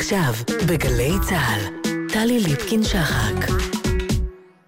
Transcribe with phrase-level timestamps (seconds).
[0.00, 0.32] עכשיו,
[0.68, 3.50] בגלי צה"ל, טלי ליפקין-שחק.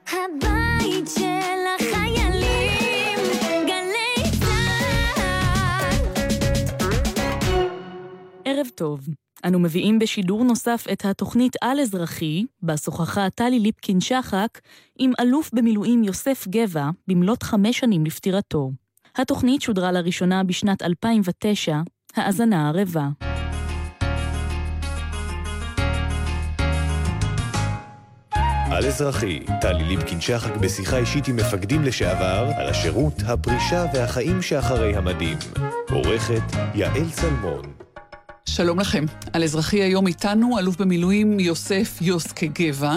[0.09, 3.19] הבית של החיילים,
[3.67, 5.97] גלי צה"ל.
[8.45, 9.01] ערב טוב.
[9.45, 14.61] אנו מביאים בשידור נוסף את התוכנית על-אזרחי, בה שוחחה טלי ליפקין-שחק
[14.99, 18.71] עם אלוף במילואים יוסף גבע במלאת חמש שנים לפטירתו.
[19.17, 21.81] התוכנית שודרה לראשונה בשנת 2009,
[22.17, 23.32] האזנה ערבה.
[28.73, 35.39] על אזרחי, טלי ליפקין-שחק בשיחה אישית עם מפקדים לשעבר על השירות, הפרישה והחיים שאחרי המדים.
[35.91, 36.43] עורכת
[36.75, 37.63] יעל צלמון.
[38.49, 39.05] שלום לכם.
[39.33, 42.95] על אזרחי היום איתנו אלוף במילואים יוסף יוסקה גבע,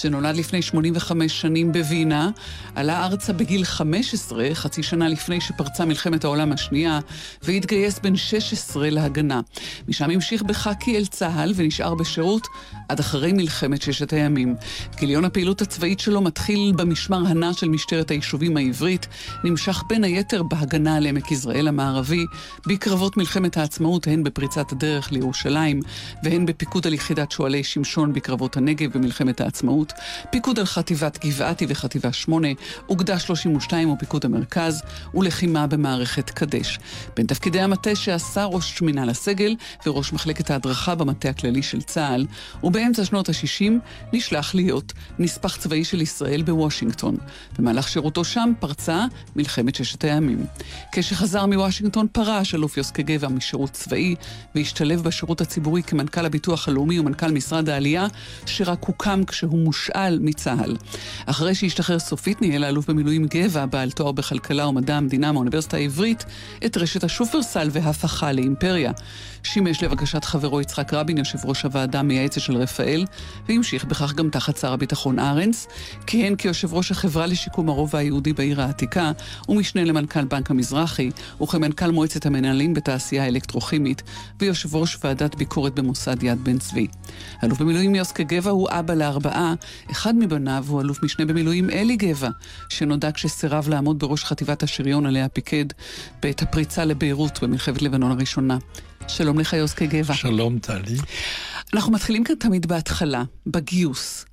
[0.00, 2.30] שנולד לפני 85 שנים בווינה,
[2.74, 7.00] עלה ארצה בגיל 15, חצי שנה לפני שפרצה מלחמת העולם השנייה,
[7.42, 9.40] והתגייס בן 16 להגנה.
[9.88, 12.46] משם המשיך בחאקי אל צה"ל ונשאר בשירות
[12.88, 14.54] עד אחרי מלחמת ששת הימים.
[14.98, 19.06] גיליון הפעילות הצבאית שלו מתחיל במשמר הנע של משטרת היישובים העברית,
[19.44, 22.24] נמשך בין היתר בהגנה על עמק יזרעאל המערבי,
[22.66, 25.80] בקרבות מלחמת העצמאות, הן בפריצת הדרך לירושלים,
[26.22, 29.85] והן בפיקוד על יחידת שועלי שמשון בקרבות הנגב במלחמת העצמאות,
[30.30, 32.48] פיקוד על חטיבת גבעתי וחטיבה 8,
[32.88, 34.82] אוגדה 32 ופיקוד המרכז,
[35.14, 36.78] ולחימה במערכת קדש.
[37.16, 39.56] בין תפקידי המטה שעשה ראש מינהל הסגל
[39.86, 42.26] וראש מחלקת ההדרכה במטה הכללי של צה"ל,
[42.62, 43.72] ובאמצע שנות ה-60
[44.12, 47.16] נשלח להיות נספח צבאי של ישראל בוושינגטון.
[47.58, 49.04] במהלך שירותו שם פרצה
[49.36, 50.46] מלחמת ששת הימים.
[50.92, 54.14] כשחזר מוושינגטון פרש אלוף יוסקה גבע משירות צבאי
[54.54, 58.06] והשתלב בשירות הציבורי כמנכ"ל הביטוח הלאומי ומנכ"ל משרד העלייה,
[58.46, 60.76] שרק הוקם כשהוא מושאל מצה"ל.
[61.26, 66.24] אחרי שהשתחרר סופית ניהל האלוף במילואים גבע, בעל תואר בכלכלה ומדע המדינה מהאוניברסיטה העברית,
[66.66, 68.92] את רשת השופרסל והפכה לאימפריה.
[69.42, 73.04] שימש לבקשת חברו יצחק רבין, יושב ראש הוועדה המייעצת של רפאל,
[73.48, 75.68] והמשיך בכך גם תחת שר הביטחון ארנס.
[76.06, 79.12] כיהן כיושב ראש החברה לשיקום הרובע היהודי בעיר העתיקה,
[79.48, 81.10] ומשנה למנכ"ל בנק המזרחי,
[81.42, 84.02] וכמנכ"ל מועצת המנהלים בתעשייה האלקטרוכימית,
[84.40, 86.86] ויושב ראש ועדת ביקורת במוסד יד בן צבי.
[87.44, 89.54] אלוף במילואים יוסקה גבע הוא אבא לארבעה,
[89.90, 92.28] אחד מבניו הוא אלוף משנה במילואים אלי גבע,
[92.68, 95.64] שנודע כשסירב לעמוד בראש חטיבת השריון עליה פיקד
[96.22, 98.58] בעת הפריצה לביירות במלחמת לבנון הראשונה.
[99.08, 100.14] שלום לך יוסקה גבע.
[100.14, 100.96] שלום טלי.
[101.74, 104.24] אנחנו מתחילים כאן תמיד בהתחלה, בגיוס.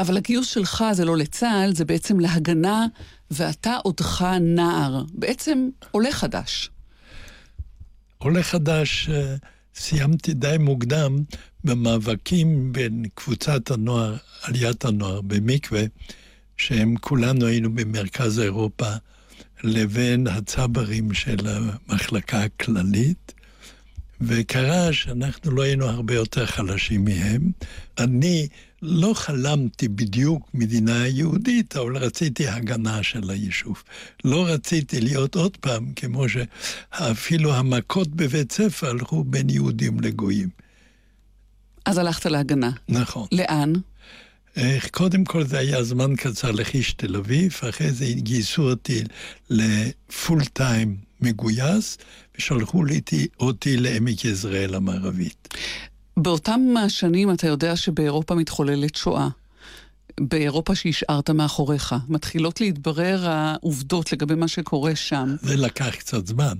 [0.00, 2.86] אבל הגיוס שלך זה לא לצה"ל, זה בעצם להגנה,
[3.30, 5.02] ואתה עודך נער.
[5.12, 6.70] בעצם עולה חדש.
[8.18, 9.34] עולה חדש, אה,
[9.74, 11.16] סיימתי די מוקדם
[11.68, 15.82] במאבקים בין קבוצת הנוער, עליית הנוער במקווה,
[16.56, 18.92] שהם כולנו היינו במרכז אירופה,
[19.64, 23.34] לבין הצברים של המחלקה הכללית.
[24.20, 27.50] וקרה שאנחנו לא היינו הרבה יותר חלשים מהם.
[27.98, 28.48] אני
[28.82, 33.82] לא חלמתי בדיוק מדינה יהודית, אבל רציתי הגנה של היישוב.
[34.24, 40.67] לא רציתי להיות עוד פעם, כמו שאפילו המכות בבית ספר הלכו בין יהודים לגויים.
[41.88, 42.70] אז הלכת להגנה.
[42.88, 43.26] נכון.
[43.32, 43.72] לאן?
[44.90, 49.02] קודם כל זה היה זמן קצר לחיש תל אביב, אחרי זה גייסו אותי
[49.50, 51.98] לפול טיים מגויס,
[52.38, 55.48] ושלחו אותי, אותי לעמק יזרעאל המערבית.
[56.16, 59.28] באותם השנים אתה יודע שבאירופה מתחוללת שואה.
[60.20, 61.94] באירופה שהשארת מאחוריך.
[62.08, 65.36] מתחילות להתברר העובדות לגבי מה שקורה שם.
[65.42, 66.54] זה לקח קצת זמן.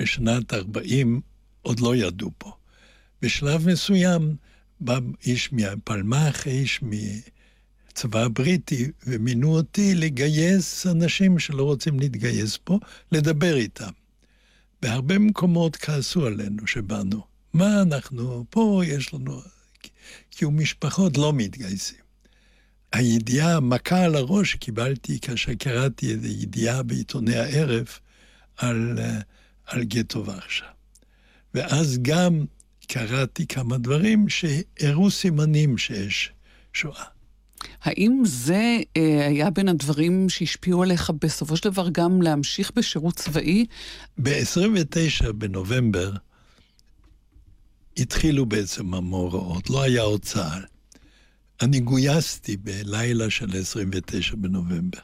[0.00, 1.20] בשנת 40
[1.62, 2.52] עוד לא ידעו פה.
[3.22, 4.36] בשלב מסוים
[4.80, 12.78] בא איש מהפלמ"ח, איש מהצבא הבריטי, ומינו אותי לגייס אנשים שלא רוצים להתגייס פה,
[13.12, 13.90] לדבר איתם.
[14.82, 17.22] בהרבה מקומות כעסו עלינו שבאנו.
[17.52, 19.42] מה אנחנו, פה יש לנו...
[20.30, 22.04] כי משפחות לא מתגייסים.
[22.92, 27.86] הידיעה, מכה על הראש שקיבלתי כאשר קראתי איזו ידיעה בעיתוני הערב
[28.56, 28.98] על,
[29.66, 30.66] על גטו ורשה.
[31.54, 32.44] ואז גם
[32.86, 36.32] קראתי כמה דברים שהראו סימנים שיש
[36.72, 37.04] שואה.
[37.82, 43.66] האם זה אה, היה בין הדברים שהשפיעו עליך בסופו של דבר גם להמשיך בשירות צבאי?
[44.18, 46.12] ב-29 בנובמבר
[47.96, 50.64] התחילו בעצם המאורעות, לא היה עוד צה"ל.
[51.62, 55.00] אני גויסתי בלילה של 29 בנובמבר.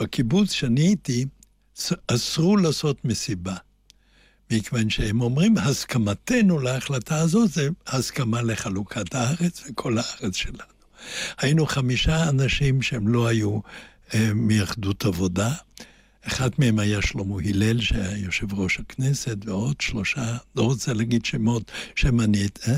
[0.00, 1.24] בקיבוץ שאני הייתי,
[2.06, 3.56] אסרו לעשות מסיבה.
[4.50, 10.78] מכיוון שהם אומרים, הסכמתנו להחלטה הזאת זה הסכמה לחלוקת הארץ וכל הארץ שלנו.
[11.38, 13.60] היינו חמישה אנשים שהם לא היו
[14.14, 15.54] אה, מאחדות עבודה.
[16.22, 21.72] אחד מהם היה שלמה הלל, שהיה יושב ראש הכנסת, ועוד שלושה, לא רוצה להגיד שמות,
[21.94, 22.74] שמנית, אה?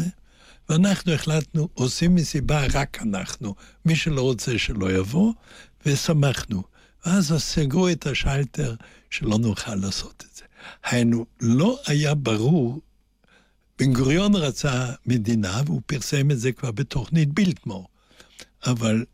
[0.69, 3.55] ואנחנו החלטנו, עושים מסיבה רק אנחנו.
[3.85, 5.33] מי שלא רוצה שלא יבוא,
[5.87, 6.63] ושמחנו.
[7.07, 8.75] ואז סגרו את השלטר
[9.11, 10.45] שלא נוכל לעשות את זה.
[10.85, 12.81] היינו, לא היה ברור,
[13.79, 17.89] בן גוריון רצה מדינה, והוא פרסם את זה כבר בתוכנית בילטמור.
[18.67, 19.05] אבל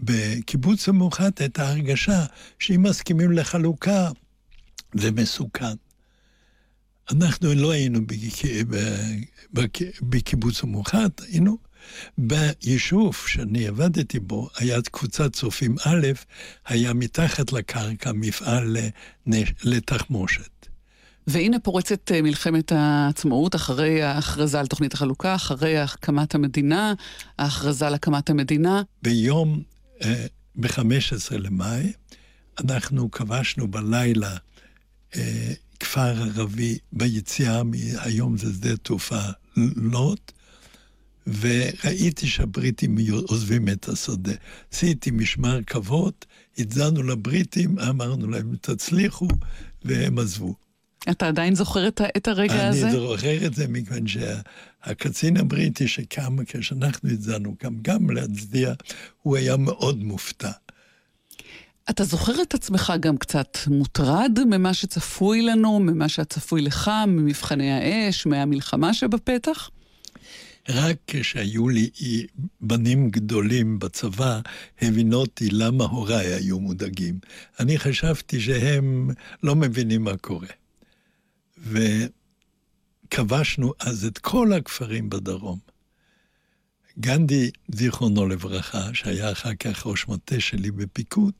[0.00, 2.24] בקיבוץ המאוחד הייתה הרגשה
[2.58, 4.10] שאם מסכימים לחלוקה,
[4.94, 5.74] זה מסוכן.
[7.10, 8.00] אנחנו לא היינו
[10.02, 11.58] בקיבוץ המאוחד, היינו
[12.18, 16.06] ביישוב שאני עבדתי בו, היה קבוצת צופים א',
[16.66, 18.76] היה מתחת לקרקע מפעל
[19.62, 20.55] לתחמושת.
[21.26, 26.94] והנה פורצת אה, מלחמת העצמאות אחרי ההכרזה על תוכנית החלוקה, אחרי הקמת המדינה,
[27.38, 28.82] ההכרזה על הקמת המדינה.
[29.02, 29.62] ביום,
[30.02, 30.26] אה,
[30.56, 31.92] ב-15 למאי,
[32.60, 34.36] אנחנו כבשנו בלילה
[35.16, 37.62] אה, כפר ערבי ביציאה,
[37.98, 39.20] היום זה שדה תעופה
[39.76, 40.32] לוט,
[41.26, 42.96] וראיתי שהבריטים
[43.28, 44.32] עוזבים את השדה.
[44.72, 46.12] עשיתי משמר כבוד,
[46.58, 49.28] הצדענו לבריטים, אמרנו להם, תצליחו,
[49.84, 50.65] והם עזבו.
[51.10, 52.86] אתה עדיין זוכר את, את הרגע אני הזה?
[52.86, 58.72] אני זוכר את זה מכיוון שהקצין הבריטי שקם כשאנחנו הצדענו, גם, גם להצדיע,
[59.22, 60.50] הוא היה מאוד מופתע.
[61.90, 68.26] אתה זוכר את עצמך גם קצת מוטרד ממה שצפוי לנו, ממה שצפוי לך, ממבחני האש,
[68.26, 69.70] מהמלחמה שבפתח?
[70.68, 71.90] רק כשהיו לי
[72.60, 74.40] בנים גדולים בצבא,
[74.82, 77.18] הבינותי למה הוריי היו מודאגים.
[77.60, 79.10] אני חשבתי שהם
[79.42, 80.48] לא מבינים מה קורה.
[81.58, 85.58] וכבשנו אז את כל הכפרים בדרום.
[86.98, 91.32] גנדי, זיכרונו לברכה, שהיה אחר כך ראש מטה שלי בפיקוד,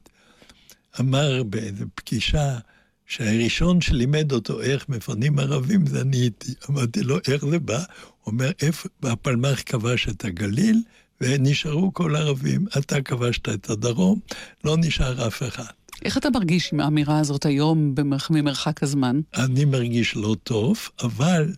[1.00, 2.58] אמר באיזו פגישה
[3.06, 6.54] שהראשון שלימד אותו איך מפנים ערבים זה אני הייתי.
[6.70, 7.76] אמרתי לו, איך זה בא?
[7.76, 7.84] הוא
[8.26, 10.82] אומר, איפה, הפלמ"ח כבש את הגליל,
[11.20, 12.66] ונשארו כל הערבים.
[12.78, 14.20] אתה כבשת את הדרום,
[14.64, 15.72] לא נשאר אף אחד.
[16.04, 17.94] איך אתה מרגיש עם האמירה הזאת היום
[18.30, 19.20] ממרחק הזמן?
[19.34, 21.52] אני מרגיש לא טוב, אבל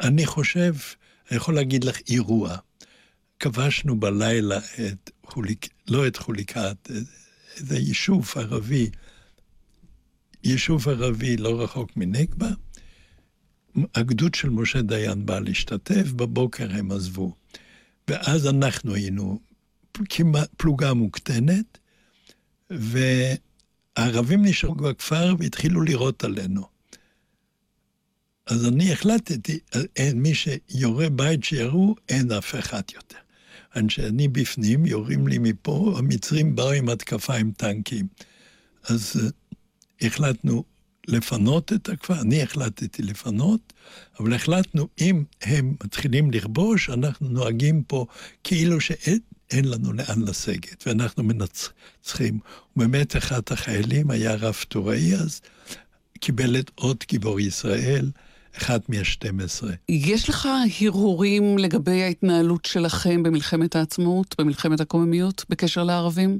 [0.00, 0.74] אני חושב,
[1.30, 2.56] אני יכול להגיד לך אירוע.
[3.40, 6.90] כבשנו בלילה את חוליק, לא את חוליקת,
[7.56, 8.90] איזה יישוב ערבי,
[10.44, 12.48] יישוב ערבי לא רחוק מנגבה.
[13.94, 17.34] הגדוד של משה דיין בא להשתתף, בבוקר הם עזבו.
[18.08, 19.40] ואז אנחנו היינו
[20.08, 21.78] כמעט פלוגה מוקטנת,
[23.98, 26.66] והערבים נשארו בכפר והתחילו לירות עלינו.
[28.46, 29.58] אז אני החלטתי,
[29.96, 33.18] אין מי שיורה בית שירו, אין אף אחד יותר.
[33.76, 38.06] אני בפנים, יורים לי מפה, המצרים באו עם התקפה עם טנקים.
[38.84, 39.56] אז uh,
[40.06, 40.64] החלטנו
[41.08, 43.72] לפנות את הכפר, אני החלטתי לפנות,
[44.20, 48.06] אבל החלטנו, אם הם מתחילים לכבוש, אנחנו נוהגים פה
[48.44, 49.18] כאילו שאין
[49.50, 52.38] אין לנו לאן לסגת, ואנחנו מנצחים.
[52.76, 55.40] ובאמת אחד החיילים היה רב טוראי אז,
[56.20, 58.10] קיבל את אות גיבור ישראל,
[58.56, 59.64] אחד מה-12.
[59.88, 60.48] יש לך
[60.80, 66.38] הרהורים לגבי ההתנהלות שלכם במלחמת העצמאות, במלחמת הקוממיות, בקשר לערבים?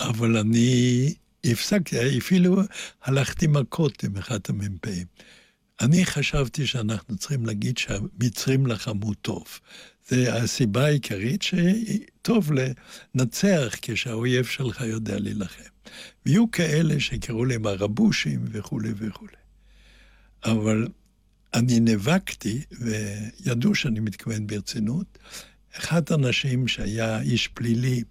[0.00, 1.14] אבל אני
[1.44, 2.56] הפסקתי, אפילו
[3.04, 5.06] הלכתי מכות עם אחד המ"פים.
[5.80, 9.44] אני חשבתי שאנחנו צריכים להגיד שהמצרים לחמו טוב.
[10.08, 12.50] זו הסיבה העיקרית שטוב
[13.14, 15.62] לנצח כשהאויב שלך יודע להילחם.
[16.26, 19.32] ויהיו כאלה שקראו להם הרבושים וכולי וכולי.
[20.44, 20.88] אבל
[21.54, 25.18] אני נאבקתי, וידעו שאני מתכוון ברצינות.
[25.76, 28.02] אחד האנשים שהיה איש פלילי,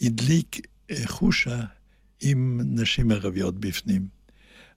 [0.00, 0.66] הדליק
[1.04, 1.60] חושה
[2.20, 4.08] עם נשים ערביות בפנים.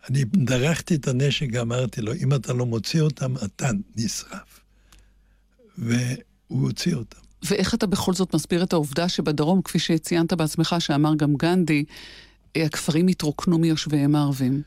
[0.10, 4.60] אני דרכתי את הנשק, אמרתי לו, אם אתה לא מוציא אותם, אתה נשרף.
[6.54, 7.20] והוא הוציא אותם.
[7.44, 11.86] ואיך אתה בכל זאת מסביר את העובדה שבדרום, כפי שציינת בעצמך, שאמר גם גנדי,
[12.56, 14.62] אה, הכפרים התרוקנו מיושביהם הערבים?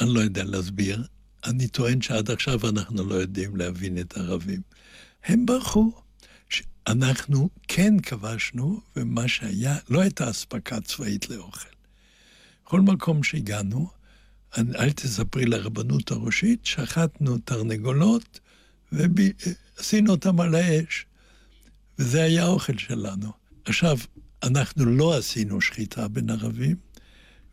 [0.00, 1.04] אני לא יודע להסביר.
[1.44, 4.60] אני טוען שעד עכשיו אנחנו לא יודעים להבין את הערבים.
[5.24, 5.92] הם ברחו.
[6.86, 11.68] אנחנו כן כבשנו, ומה שהיה, לא הייתה אספקה צבאית לאוכל.
[12.64, 13.88] בכל מקום שהגענו,
[14.58, 18.40] אל תספרי לרבנות הראשית, שחטנו תרנגולות
[18.92, 21.06] ועשינו אותם על האש.
[21.98, 23.32] וזה היה האוכל שלנו.
[23.64, 23.98] עכשיו,
[24.42, 26.76] אנחנו לא עשינו שחיטה בין ערבים,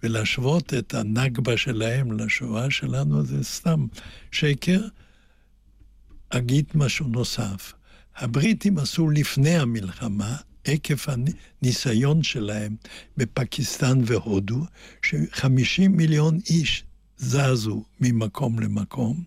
[0.03, 3.87] ולהשוות את הנכבה שלהם לשואה שלנו זה סתם
[4.31, 4.81] שקר.
[6.29, 7.73] אגיד משהו נוסף.
[8.15, 12.75] הבריטים עשו לפני המלחמה, עקב הניסיון שלהם
[13.17, 14.65] בפקיסטן והודו,
[15.01, 16.83] ש-50 מיליון איש
[17.17, 19.23] זזו ממקום למקום,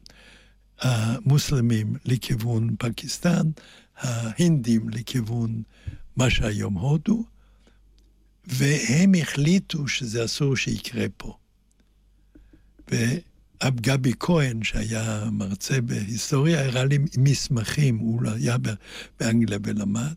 [0.81, 3.51] המוסלמים לכיוון פקיסטן,
[3.97, 5.63] ההינדים לכיוון
[6.17, 7.25] מה שהיום הודו,
[8.47, 11.37] והם החליטו שזה אסור שיקרה פה.
[12.91, 18.57] ואב גבי כהן, שהיה מרצה בהיסטוריה, הראה לי מסמכים, הוא היה
[19.21, 20.15] באנגליה ולמד,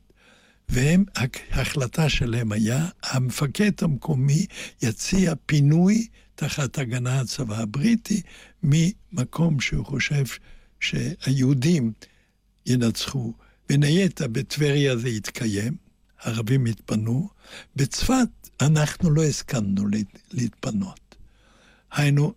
[0.69, 1.03] והם,
[1.51, 4.45] ההחלטה שלהם היה, המפקד המקומי
[4.81, 6.07] יציע פינוי
[6.41, 8.21] תחת הגנה הצבא הבריטי
[8.63, 10.23] ממקום שהוא חושב
[10.79, 11.93] שהיהודים
[12.65, 13.33] ינצחו.
[13.69, 15.75] בין היתר בטבריה זה התקיים,
[16.19, 17.29] הערבים התפנו,
[17.75, 18.29] בצפת
[18.61, 19.83] אנחנו לא הסכמנו
[20.31, 21.15] להתפנות.
[21.91, 22.33] היינו,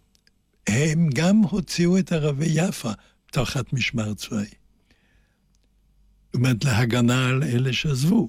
[0.66, 2.92] הם גם הוציאו את ערבי יפא
[3.30, 4.46] תחת משמר צבאי.
[4.46, 8.28] זאת אומרת, להגנה על אלה שעזבו.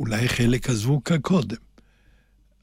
[0.00, 1.56] אולי חלק עזבו כקודם,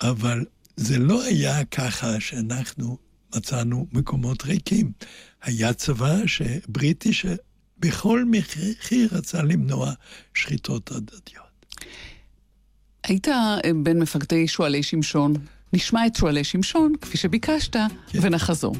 [0.01, 0.46] אבל
[0.77, 2.98] זה לא היה ככה שאנחנו
[3.36, 4.91] מצאנו מקומות ריקים.
[5.44, 6.15] היה צבא
[6.67, 9.94] בריטי שבכל מחיר רצה למנוע
[10.34, 11.46] שחיטות הדדיות.
[13.03, 15.34] היית אה, בין מפקדי שועלי שמשון.
[15.74, 17.75] נשמע את שועלי שמשון, כפי שביקשת,
[18.08, 18.20] כן.
[18.22, 18.75] ונחזור.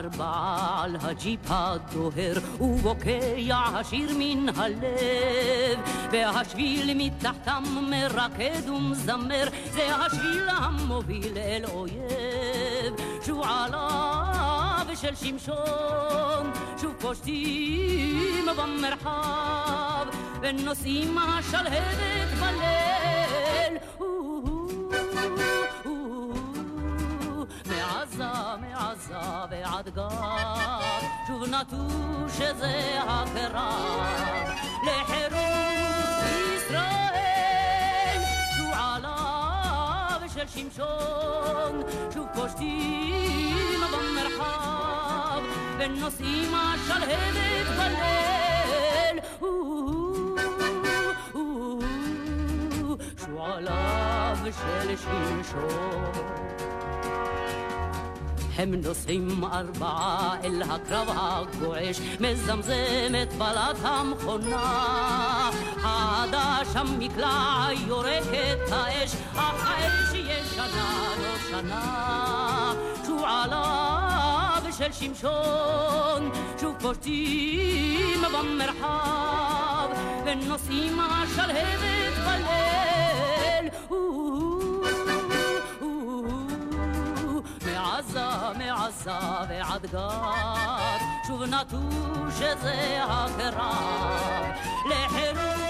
[0.00, 5.78] ארבעה על הג'יפ הדוהר, ובוקע השיר מן הלב,
[6.12, 12.94] והשביל מתחתם מרקד ומזמר, זה השביל המוביל אל אויב.
[13.26, 20.06] שועליו של שמשון, שוב פושטים במרחב,
[20.42, 22.90] ונושאים השלהבת בליל.
[27.70, 29.14] מעזה
[29.50, 30.12] ועד גת,
[31.26, 31.86] שוב נטו
[32.28, 34.08] שזה הקרב
[34.86, 36.24] לחירות
[36.56, 38.20] ישראל.
[38.56, 41.82] שועליו של שמשון,
[42.14, 45.42] שוב פושטים במרחב,
[45.78, 49.20] ונושאים השלהבת בליל.
[53.26, 56.12] שועליו של שמשון.
[58.60, 65.50] הם נוסעים ארבעה אל הקרב הגועש, מזמזמת בלט המכונה.
[65.82, 72.72] העדש המקלע יורק את האש, אך האש ישנה לא שנה.
[73.06, 79.88] שועליו של שמשון, שוב פושטים במרחב,
[80.24, 83.70] ונושאים השלהבת בליל.
[88.90, 89.10] מעזה,
[89.48, 91.78] ועד גת, שוב נטו
[92.38, 94.50] שזה הקרב
[94.86, 95.60] לחירות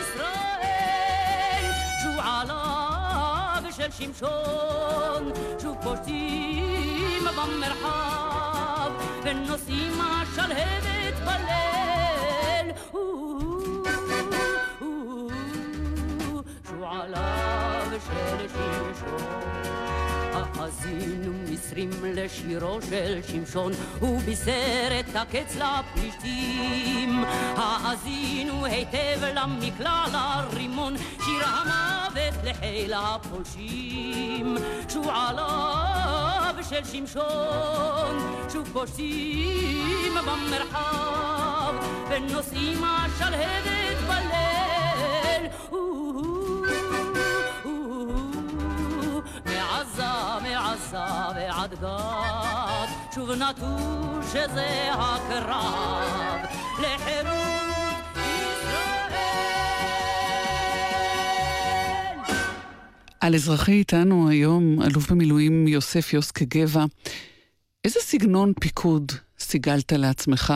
[0.00, 1.72] ישראל.
[2.02, 8.90] שועליו של שמשון, שוב פושטים במרחב,
[9.24, 12.72] ונושאים השלהבת בליל.
[16.68, 17.41] שועליו
[18.06, 19.52] של שמשון
[20.62, 27.24] האזינו מסרים לשירו של שמשון, הוא בישר את הקץ לפלישתים.
[27.56, 34.56] האזינו היטב למקלע לרימון, שיר המוות לחיל הפולשים.
[34.88, 38.18] שועליו של שמשון,
[38.52, 41.74] שוב פושטים במרחב,
[42.10, 45.48] ונושאים השלהבת בליל.
[50.92, 53.76] ועד גת, שוב נטו
[54.32, 56.40] שזה הקרב
[56.78, 59.22] לחירות ישראל.
[63.20, 66.84] על אזרחי איתנו היום, אלוף במילואים יוסף יוסקה גבע.
[67.84, 70.54] איזה סגנון פיקוד סיגלת לעצמך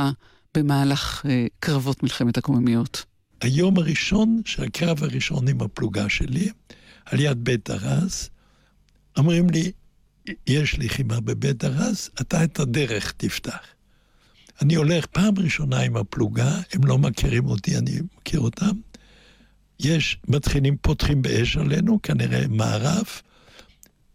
[0.56, 3.04] במהלך אה, קרבות מלחמת הקוממיות?
[3.40, 6.48] היום הראשון, שהקרב הראשון עם הפלוגה שלי,
[7.04, 8.30] על יד בית הרז,
[9.16, 9.72] אומרים לי,
[10.46, 13.58] יש לחימה בבית הרס, אתה את הדרך תפתח.
[14.62, 18.72] אני הולך פעם ראשונה עם הפלוגה, הם לא מכירים אותי, אני מכיר אותם.
[19.80, 23.04] יש, מתחילים, פותחים באש עלינו, כנראה מערב.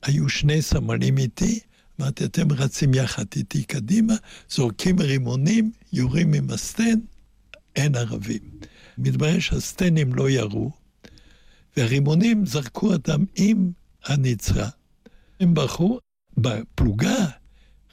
[0.02, 1.60] היו שני סמלים איתי,
[2.02, 4.14] אמרתי, אתם רצים יחד איתי קדימה,
[4.50, 7.00] זורקים רימונים, יורים עם הסטן,
[7.76, 8.42] אין ערבים.
[8.98, 10.72] מתברר שהסטנים לא ירו,
[11.78, 13.72] והרימונים זרקו אותם עם
[14.06, 14.70] הנצרה.
[15.42, 16.00] הם בחרו,
[16.38, 17.26] בפלוגה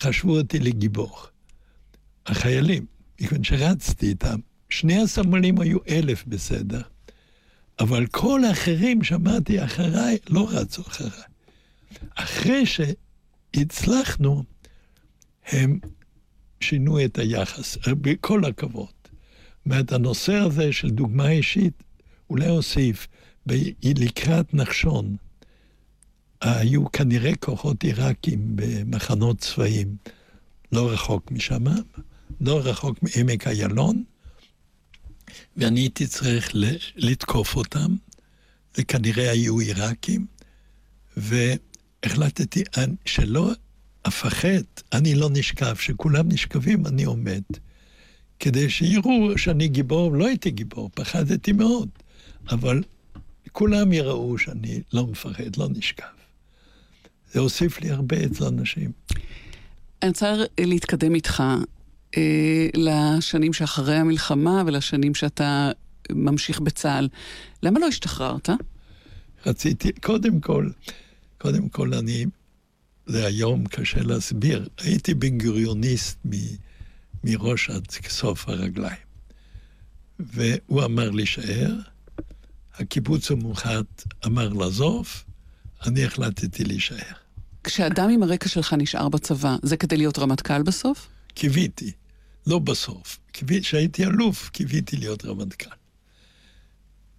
[0.00, 1.18] חשבו אותי לגיבור.
[2.26, 4.38] החיילים, מכיוון שרצתי איתם,
[4.70, 6.80] שני הסמלים היו אלף בסדר,
[7.80, 11.22] אבל כל האחרים, שמעתי אחריי, לא רצו אחריי.
[12.14, 14.44] אחרי שהצלחנו,
[15.46, 15.78] הם
[16.60, 18.86] שינו את היחס, בכל הכבוד.
[18.86, 21.82] זאת אומרת, הנושא הזה של דוגמה אישית,
[22.30, 23.08] אולי אוסיף,
[23.84, 25.16] לקראת נחשון,
[26.40, 29.97] היו כנראה כוחות עיראקים במחנות צבאיים,
[30.73, 31.64] לא רחוק משם,
[32.40, 34.04] לא רחוק מעמק איילון,
[35.57, 36.50] ואני הייתי צריך
[36.97, 37.97] לתקוף אותם,
[38.78, 40.26] וכנראה היו עיראקים,
[41.16, 42.64] והחלטתי
[43.04, 43.52] שלא
[44.09, 47.42] אפחד, אני לא נשכב, שכולם נשכבים, אני עומד.
[48.38, 51.88] כדי שיראו שאני גיבור, לא הייתי גיבור, פחדתי מאוד,
[52.50, 52.83] אבל
[53.52, 56.17] כולם יראו שאני לא מפחד, לא נשכב.
[57.32, 58.92] זה הוסיף לי הרבה אצל אנשים.
[60.02, 61.42] אני רוצה להתקדם איתך
[62.16, 65.70] אה, לשנים שאחרי המלחמה ולשנים שאתה
[66.12, 67.08] ממשיך בצה"ל.
[67.62, 68.49] למה לא השתחררת?
[69.47, 70.68] רציתי, קודם כל,
[71.38, 72.26] קודם כל אני,
[73.06, 76.30] זה היום קשה להסביר, הייתי בן גוריוניסט מ,
[77.25, 79.08] מראש עד סוף הרגליים.
[80.18, 81.75] והוא אמר להישאר,
[82.75, 83.82] הקיבוץ המאוחד
[84.26, 85.08] אמר לעזוב,
[85.87, 87.12] אני החלטתי להישאר.
[87.64, 91.08] כשאדם עם הרקע שלך נשאר בצבא, זה כדי להיות רמטכ"ל בסוף?
[91.35, 91.92] קיוויתי,
[92.47, 93.18] לא בסוף.
[93.32, 95.70] כשהייתי אלוף, קיוויתי להיות רמטכ"ל.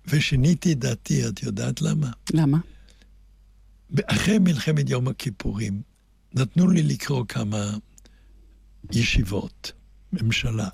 [0.08, 2.12] ושיניתי את דעתי, את יודעת למה?
[2.34, 2.58] למה?
[4.06, 5.82] אחרי מלחמת יום הכיפורים,
[6.34, 7.78] נתנו לי לקרוא כמה
[8.92, 9.72] ישיבות,
[10.14, 10.70] ממשלה.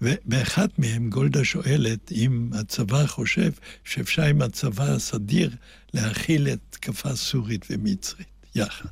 [0.00, 3.52] ובאחת מהן גולדה שואלת אם הצבא חושב
[3.84, 5.56] שאפשר עם הצבא הסדיר
[5.94, 8.88] להכיל את תקפה סורית ומצרית יחד.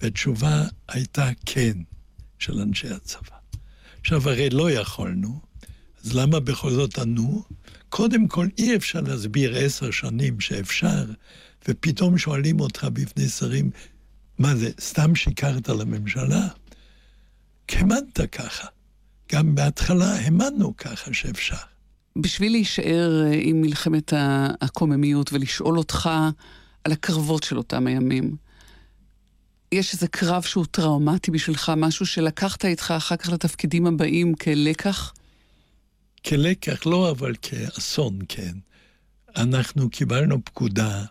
[0.00, 1.72] והתשובה הייתה כן
[2.38, 3.36] של אנשי הצבא.
[4.00, 5.40] עכשיו, הרי לא יכולנו,
[6.04, 7.44] אז למה בכל זאת ענו?
[7.88, 11.04] קודם כל, אי אפשר להסביר עשר שנים שאפשר,
[11.68, 13.70] ופתאום שואלים אותך בפני שרים,
[14.38, 16.48] מה זה, סתם שיקרת לממשלה?
[17.86, 18.66] האמנת ככה.
[19.32, 21.56] גם בהתחלה האמנו ככה שאפשר.
[22.16, 24.12] בשביל להישאר אה, עם מלחמת
[24.60, 26.10] הקוממיות ולשאול אותך
[26.84, 28.36] על הקרבות של אותם הימים,
[29.72, 35.14] יש איזה קרב שהוא טראומטי בשבילך, משהו שלקחת איתך אחר כך לתפקידים הבאים כלקח?
[36.26, 38.52] כלקח לא, אבל כאסון, כן.
[39.36, 41.04] אנחנו קיבלנו פקודה,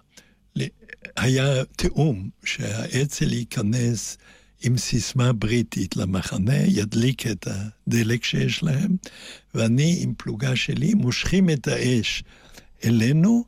[1.18, 4.18] היה תיאום שהאצ"ל ייכנס
[4.62, 8.96] עם סיסמה בריטית למחנה, ידליק את הדלק שיש להם,
[9.54, 12.24] ואני עם פלוגה שלי מושכים את האש
[12.84, 13.46] אלינו,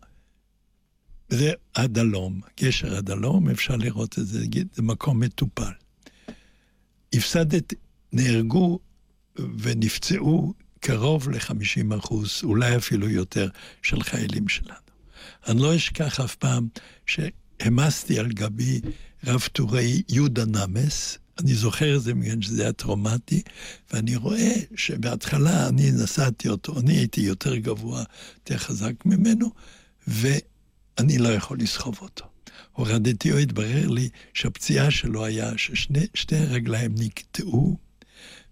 [1.30, 5.72] זה עד הלום, גשר עד הלום, אפשר לראות את זה, זה מקום מטופל.
[7.14, 7.74] הפסדת,
[8.14, 8.80] נהרגו
[9.58, 13.50] ונפצעו קרוב ל-50 אחוז, אולי אפילו יותר,
[13.82, 14.78] של חיילים שלנו.
[15.48, 16.68] אני לא אשכח אף פעם
[17.62, 18.82] שהעמסתי על גבי
[19.24, 23.42] רב טורי יהודה נמס, אני זוכר את זה בגלל שזה היה טראומטי,
[23.94, 28.04] ואני רואה שבהתחלה אני נשאתי אותו, אני הייתי יותר גבוה,
[28.36, 29.52] יותר חזק ממנו,
[30.08, 32.26] ואני לא יכול לסחוב אותו.
[32.72, 37.78] הורדתי, או התברר לי שהפציעה שלו היה ששתי הרגליים נקטעו,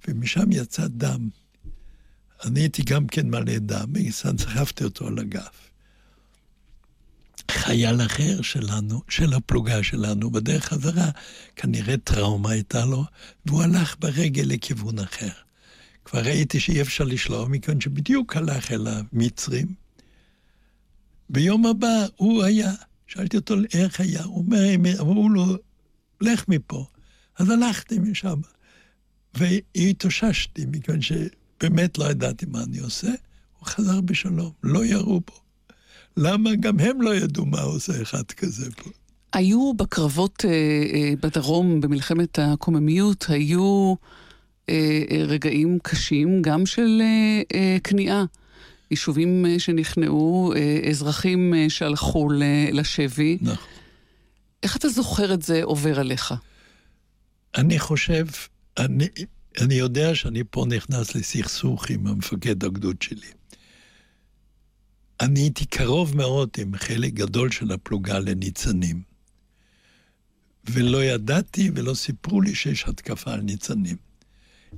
[0.08, 1.30] ומשם יצא דם.
[2.46, 5.48] אני הייתי גם כן מלא דם, סחבתי אותו על הגב.
[7.52, 11.10] חייל אחר שלנו, של הפלוגה שלנו, בדרך חזרה,
[11.56, 13.06] כנראה טראומה הייתה לו,
[13.46, 15.30] והוא הלך ברגל לכיוון אחר.
[16.06, 19.68] כבר ראיתי שאי אפשר לשלוח, מכיוון שבדיוק הלך אל המצרים.
[21.30, 22.72] ביום הבא הוא היה,
[23.08, 25.46] שאלתי אותו איך היה, הוא אומר, אמרו לו,
[26.22, 26.86] לך מפה.
[27.38, 28.42] אז הלכתי משם,
[29.34, 33.12] והתאוששתי, מכיוון שבאמת לא ידעתי מה אני עושה.
[33.60, 35.45] הוא חזר בשלום, לא ירו בו.
[36.18, 38.90] למה גם הם לא ידעו מה עושה אחד כזה פה?
[39.34, 40.52] היו בקרבות אה,
[40.94, 43.94] אה, בדרום, במלחמת הקוממיות, היו
[44.70, 48.26] אה, אה, רגעים קשים גם של אה, אה, כניעה.
[48.92, 52.44] יישובים אה, שנכנעו, אה, אזרחים אה, שהלכו ל-
[52.80, 53.38] לשבי.
[53.42, 53.68] נכון.
[54.64, 56.34] איך אתה זוכר את זה עובר עליך?
[57.58, 58.26] אני חושב,
[58.78, 59.08] אני,
[59.62, 63.28] אני יודע שאני פה נכנס לסכסוך עם המפקד הגדוד שלי.
[65.20, 69.02] אני הייתי קרוב מאוד עם חלק גדול של הפלוגה לניצנים.
[70.70, 73.98] ולא ידעתי ולא סיפרו לי שיש התקפה על ניצנים.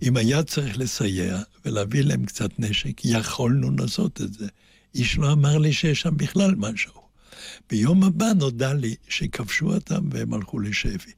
[0.01, 4.47] אם היה צריך לסייע ולהביא להם קצת נשק, יכולנו לעשות את זה.
[4.95, 6.93] איש לא אמר לי שיש שם בכלל משהו.
[7.69, 11.11] ביום הבא נודע לי שכבשו אותם והם הלכו לשבי.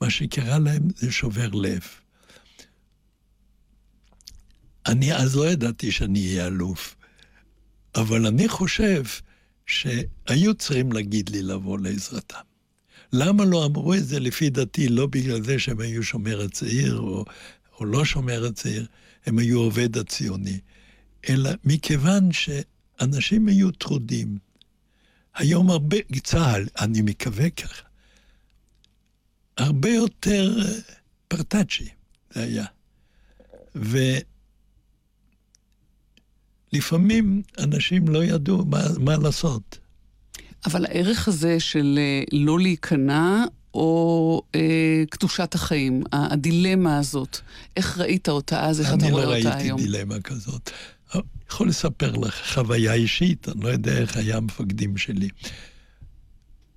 [0.00, 1.82] מה שקרה להם זה שובר לב.
[4.86, 6.96] אני אז לא ידעתי שאני אהיה אלוף,
[7.96, 9.02] אבל אני חושב
[9.66, 12.40] שהיו צריכים להגיד לי לבוא לעזרתם.
[13.12, 14.88] למה לא אמרו את זה לפי דעתי?
[14.88, 17.24] לא בגלל זה שהם היו שומר הצעיר או,
[17.80, 18.86] או לא שומר הצעיר,
[19.26, 20.60] הם היו עובד הציוני,
[21.28, 24.38] אלא מכיוון שאנשים היו טרודים.
[25.34, 27.82] היום הרבה, צה"ל, אני מקווה ככה,
[29.56, 30.72] הרבה יותר אה,
[31.28, 31.88] פרטאצ'י
[32.34, 32.66] זה היה.
[36.72, 39.78] ולפעמים אנשים לא ידעו מה, מה לעשות.
[40.66, 43.44] אבל הערך הזה של אה, לא להיכנע,
[43.76, 47.38] או אה, קדושת החיים, הדילמה הזאת,
[47.76, 49.80] איך ראית אותה אז, איך אתה רואה אני אותה לא ראיתי היום?
[49.80, 50.70] דילמה כזאת.
[51.14, 55.28] אני יכול לספר לך חוויה אישית, אני לא יודע איך היה המפקדים שלי.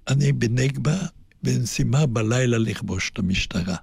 [0.07, 0.97] אני בנגבה,
[1.43, 3.75] במשימה בלילה לכבוש את המשטרה.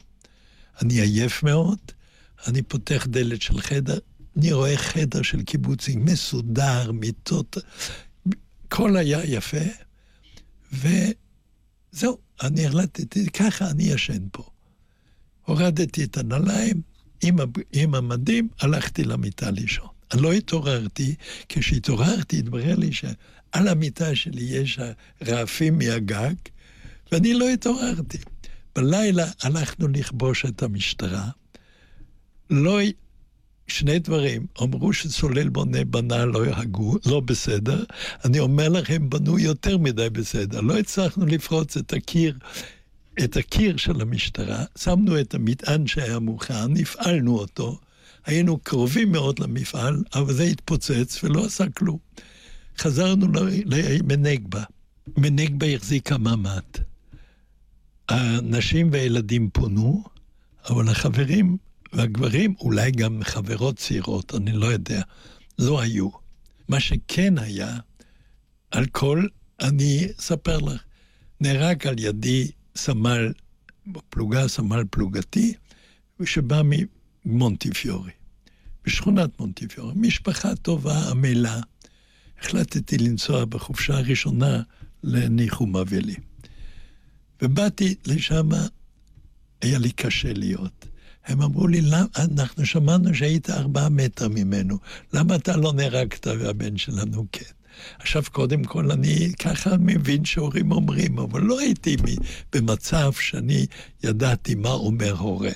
[0.83, 1.79] אני עייף מאוד,
[2.47, 3.99] אני פותח דלת של חדר,
[4.37, 7.57] אני רואה חדר של קיבוצים מסודר, מיטות,
[8.67, 9.67] הכל היה יפה,
[10.73, 14.49] וזהו, אני החלטתי, ככה אני ישן פה.
[15.45, 16.83] הורדתי את הנעליים,
[17.23, 17.37] עם,
[17.73, 19.89] עם המדים, הלכתי למיטה לישון.
[20.13, 21.15] אני לא התעוררתי,
[21.49, 24.79] כשהתעוררתי התברר לי שעל המיטה שלי יש
[25.27, 26.35] רעפים מהגג,
[27.13, 28.19] ואני לא התעוררתי.
[28.77, 31.29] בלילה הלכנו לכבוש את המשטרה.
[32.51, 32.79] לא,
[33.69, 37.85] שני דברים, אמרו שסולל בונה בנה לא הגו, לא בסדר.
[38.25, 40.61] אני אומר לכם, בנו יותר מדי בסדר.
[40.61, 42.39] לא הצלחנו לפרוץ את הקיר,
[43.25, 47.79] את הקיר של המשטרה, שמנו את המטען שהיה מוכן, הפעלנו אותו.
[48.27, 51.99] היינו קרובים מאוד למפעל, אבל זה התפוצץ ולא עשה כלום.
[52.79, 53.27] חזרנו
[53.67, 54.63] למנגבה.
[55.17, 56.63] מנגבה החזיקה מעמד.
[58.09, 60.05] הנשים והילדים פונו,
[60.71, 61.57] אבל החברים
[61.97, 65.03] והגברים, אולי גם חברות צעירות, אני לא יודע,
[65.59, 66.09] לא היו.
[66.69, 67.77] מה שכן היה,
[68.93, 69.27] כל,
[69.61, 70.83] אני אספר לך,
[71.41, 73.33] נהרג על ידי סמל,
[74.09, 75.55] פלוגה, סמל פלוגתי,
[76.25, 76.63] שבא
[77.25, 78.11] ממונטיפיורי,
[78.85, 79.93] בשכונת מונטיפיורי.
[79.97, 81.61] משפחה טובה, עמלה.
[82.41, 84.63] החלטתי לנסוע בחופשה הראשונה
[85.03, 86.15] לניחום אבלי.
[87.43, 88.49] ובאתי לשם,
[89.61, 90.87] היה לי קשה להיות.
[91.27, 91.81] הם אמרו לי,
[92.17, 94.79] אנחנו שמענו שהיית ארבעה מטר ממנו,
[95.13, 97.45] למה אתה לא נהרגת והבן שלנו כן?
[97.99, 101.97] עכשיו, קודם כל, אני ככה מבין שהורים אומרים, אבל לא הייתי
[102.53, 103.67] במצב שאני
[104.05, 105.53] ידעתי מה אומר הורה.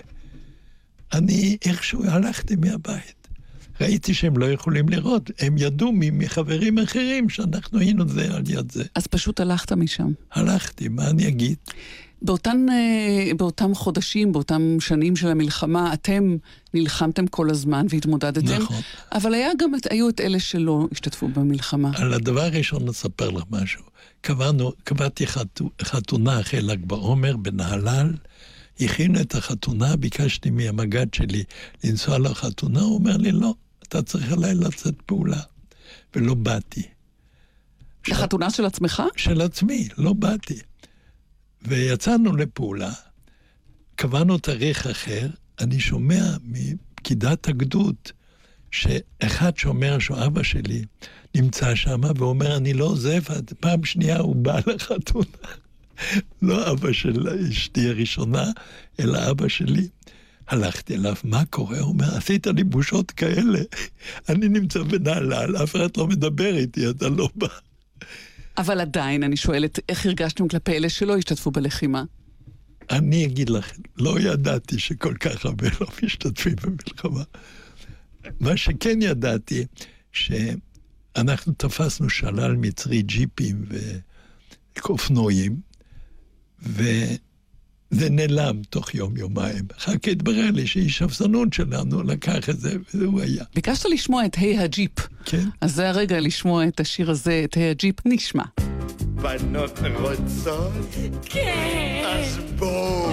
[1.12, 3.28] אני איכשהו הלכתי מהבית.
[3.80, 8.84] ראיתי שהם לא יכולים לראות, הם ידעו מחברים אחרים שאנחנו היינו זה על יד זה.
[8.94, 10.12] אז פשוט הלכת משם.
[10.32, 11.56] הלכתי, מה אני אגיד?
[12.22, 16.36] באותן, אה, באותם חודשים, באותם שנים של המלחמה, אתם
[16.74, 18.62] נלחמתם כל הזמן והתמודדתם.
[18.62, 18.80] נכון.
[19.12, 21.90] אבל היה גם, היו את אלה שלא השתתפו במלחמה.
[21.94, 23.82] על הדבר הראשון נספר לך משהו.
[24.20, 28.14] קבענו, קבעתי חתו, חתונה אחרי ל"ג בעומר בנהלל,
[28.80, 31.44] הכינו את החתונה, ביקשתי מהמג"ד שלי
[31.84, 35.40] לנסוע לחתונה, הוא אומר לי, לא, אתה צריך עליי לצאת פעולה.
[36.16, 36.82] ולא באתי.
[38.08, 39.02] לחתונה של עצמך?
[39.16, 40.58] של עצמי, לא באתי.
[41.62, 42.92] ויצאנו לפעולה,
[43.96, 45.28] קבענו תאריך אחר,
[45.60, 47.96] אני שומע מפקידת הגדוד
[48.70, 50.84] שאחד שאומר שהוא אבא שלי
[51.34, 53.22] נמצא שם ואומר, אני לא עוזב,
[53.60, 55.24] פעם שנייה הוא בא לחתונה.
[56.42, 58.44] לא אבא של אשתי הראשונה,
[59.00, 59.88] אלא אבא שלי.
[60.48, 61.78] הלכתי אליו, מה קורה?
[61.78, 63.60] הוא אומר, עשית לי בושות כאלה.
[64.28, 67.48] אני נמצא בנהלל, אף אחד לא מדבר איתי, אתה לא בא.
[68.60, 72.04] אבל עדיין, אני שואלת, איך הרגשתם כלפי אלה שלא השתתפו בלחימה?
[72.90, 77.22] אני אגיד לך, לא ידעתי שכל כך הרבה לא משתתפים במלחמה.
[78.40, 79.64] מה שכן ידעתי,
[80.12, 83.64] שאנחנו תפסנו שלל מצרי ג'יפים
[84.78, 85.60] ואופנועים,
[87.92, 89.64] וזה נעלם תוך יום-יומיים.
[89.78, 93.44] אחר כך התברר לי שאיש הספסנות שלנו לקח את זה, והוא היה.
[93.54, 94.92] ביקשת לשמוע את היי הג'יפ.
[95.24, 95.44] כן.
[95.60, 98.44] אז זה הרגע לשמוע את השיר הזה, את היי הג'יפ, נשמע.
[98.98, 100.72] בנות רוצות?
[101.24, 102.02] כן.
[102.06, 103.10] אז בואו.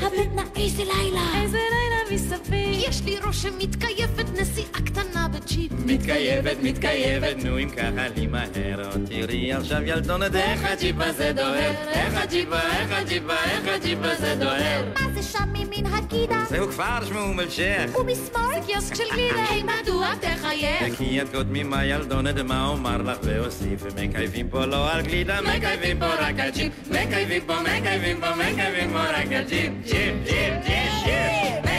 [0.00, 1.42] הבטנה איזה לילה.
[1.42, 2.59] איזה לילה מסביב.
[3.00, 5.72] יש לי ראש שמתקייפת נסיעה קטנה בג'יפ.
[5.86, 11.72] מתקייבת, מתקייבת, נו אם ככה לי מהר, עוד תראי עכשיו ילדונת, איך הג'יפ הזה דוהר,
[11.92, 14.84] איך הג'יפה, איך הג'יפה, איך הג'יפ הזה דוהר.
[14.94, 16.44] מה זה שם ממין הגידה?
[16.50, 19.02] זהו כפר שמו אום אל-שייח, ומשמאל זה קיוסק של.
[19.12, 20.92] היי, מדוע תחייך?
[20.92, 25.98] וכי את קודמי מה ילדונת, מה אומר לך ואוסיף, מקייבים פה לא על גלידה, מקייבים
[25.98, 31.64] פה רק הג'יפ, מקייבים פה, מקייבים פה, מקייבים פה רק הג'יפ, ג'יפ, ג'יפ, ג'יפ, ג'יפ,
[31.64, 31.69] היי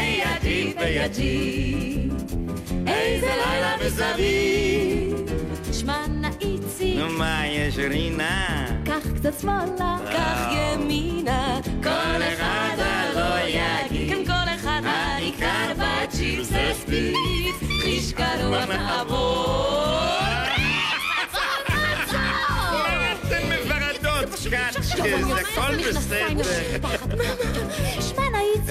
[0.82, 2.12] הג'יפ,
[2.88, 5.32] איזה לילה מסביב.
[5.72, 7.00] שמע נאיץ יציג.
[7.00, 8.65] נו מה יש רינה?
[8.86, 14.10] קח קצת שמאלה, קח ימינה, כל אחד הלא יגיד.
[14.10, 17.15] כן, כל אחד העיקר בצ'יפ זה ספיץ,
[17.82, 19.82] חיש קרוח נעבור.
[24.50, 26.44] זה הכל בסדר.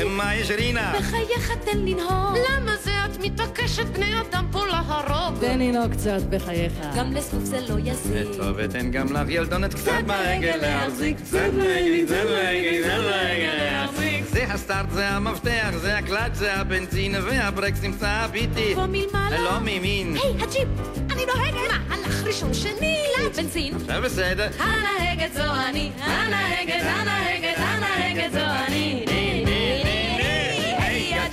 [0.09, 0.93] מה יש רינה?
[0.99, 2.37] בחייך תן לנהוג.
[2.51, 5.39] למה זה את מתעקשת בני אדם פה להרוג?
[5.41, 6.73] תן לנהוג קצת בחייך.
[6.97, 8.37] גם לסחוב זה לא יזיק.
[8.37, 14.25] טוב, אתן גם לך ילדונת קצת ברגל להחזיק, קצת ברגל, קצת ברגל, קצת ברגל להחזיק.
[14.25, 18.75] זה הסטארט, זה המפתח, זה הקלאץ', זה הבנזין, והברקס נמצא הביטי.
[18.75, 19.41] פה מלמעלה.
[19.43, 20.17] לא מימין.
[20.17, 20.69] היי, הג'יפ,
[21.13, 21.55] אני נוהגת.
[21.55, 22.97] מה, הילוך ראשון שני?
[23.17, 23.75] קלאץ', בנזין.
[23.77, 24.49] עכשיו בסדר.
[24.59, 29.10] הנהגת זו אני, הנהגת, הנהגת, הנהגת זו אני.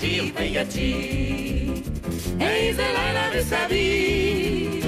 [0.01, 1.87] היי הג'יפ,
[2.39, 4.85] איזה לילה מסביב.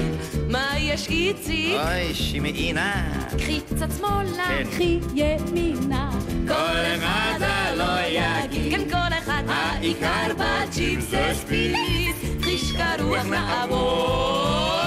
[0.48, 1.74] מה יש איציק?
[1.74, 3.12] אוי, שמעינה.
[3.38, 4.64] קחי קצת שמאלה, כן.
[4.70, 6.10] קחי ימינה.
[6.48, 8.72] כל אחד הלא יגיד.
[8.72, 12.16] כן, כל אחד העיקר בג'יפ זה ספיץ.
[12.42, 14.80] חיש קרוח נעבור.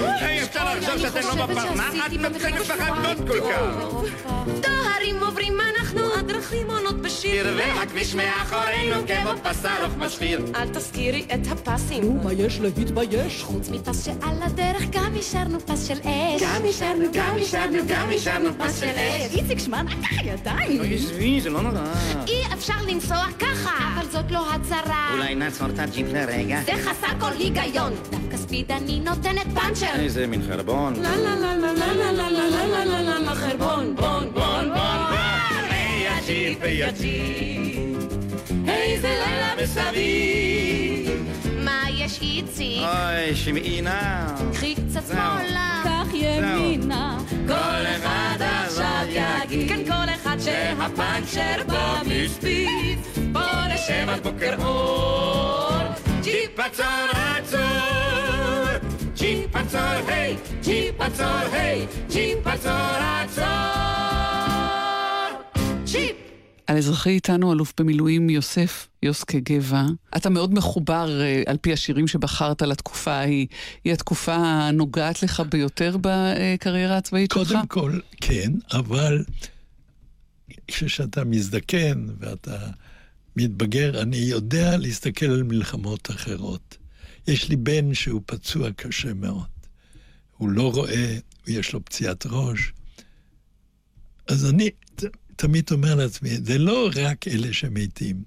[0.00, 2.12] היי, אפשר לחשוב שאתן לא בפרנחת?
[2.36, 3.94] אתן מפחדות כל כך.
[6.44, 7.44] הדרכים עונות בשיר.
[7.44, 10.40] קרבי הכביש מאחורינו כמו פס ארוך משחיר.
[10.54, 12.18] אל תזכירי את הפסים.
[12.24, 13.42] מה יש להתבייש?
[13.42, 16.42] חוץ מפס שעל הדרך גם השארנו פס של אש.
[16.42, 19.34] גם השארנו, גם השארנו, גם השארנו פס של אש.
[19.36, 20.82] איציק שמע נקע ידיים.
[20.94, 21.84] עזבי, זה לא נורא.
[22.28, 25.10] אי אפשר לנסוע ככה, אבל זאת לא הצהרה.
[25.14, 26.60] אולי נעצור את הג'יפ לרגע?
[26.66, 27.92] זה חסר כל היגיון.
[28.10, 29.94] דווקא ספיד אני נותנת פאנצ'ר.
[29.94, 30.94] איזה מין חרבון.
[31.02, 34.68] לה לה לה לה לה לה לה לה לה לה לה לה חרבון, בון, בון,
[34.74, 34.93] בון.
[36.26, 37.76] היי הג'יפ.
[38.68, 41.28] איזה לילה מסביב.
[41.58, 42.80] מה יש איציק?
[42.80, 44.26] אוי, שמעינה.
[44.52, 45.00] קחי קצת.
[45.08, 45.82] שמאלה.
[45.84, 47.18] קח ימינה.
[47.46, 52.98] כל אחד עכשיו יגיד, כן כל אחד שהפאנצ'ר במספיץ.
[53.32, 55.72] בוא נשב עד בוקר אור.
[56.22, 56.86] ג'יפ עצור,
[57.36, 57.60] עצור.
[59.16, 60.36] ג'יפ עצור, היי.
[60.62, 61.86] ג'יפ עצור, היי.
[62.10, 62.72] ג'יפ עצור,
[63.22, 64.43] עצור.
[65.94, 66.16] ג'יפ!
[66.66, 69.82] על אזרחי איתנו אלוף במילואים יוסף יוסקה גבע.
[70.16, 73.46] אתה מאוד מחובר אה, על פי השירים שבחרת לתקופה ההיא.
[73.84, 77.48] היא התקופה הנוגעת לך ביותר בקריירה הצבאית שלך?
[77.48, 79.24] קודם כל, כן, אבל
[80.68, 82.58] כשאתה מזדקן ואתה
[83.36, 86.76] מתבגר, אני יודע להסתכל על מלחמות אחרות.
[87.26, 89.46] יש לי בן שהוא פצוע קשה מאוד.
[90.36, 92.72] הוא לא רואה, יש לו פציעת ראש.
[94.26, 94.70] אז אני
[95.36, 98.22] תמיד אומר לעצמי, זה לא רק אלה שמתים,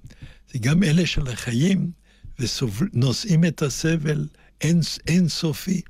[0.53, 1.91] זה גם אלה של החיים
[2.39, 4.27] ונושאים את הסבל
[5.07, 5.81] אינסופי.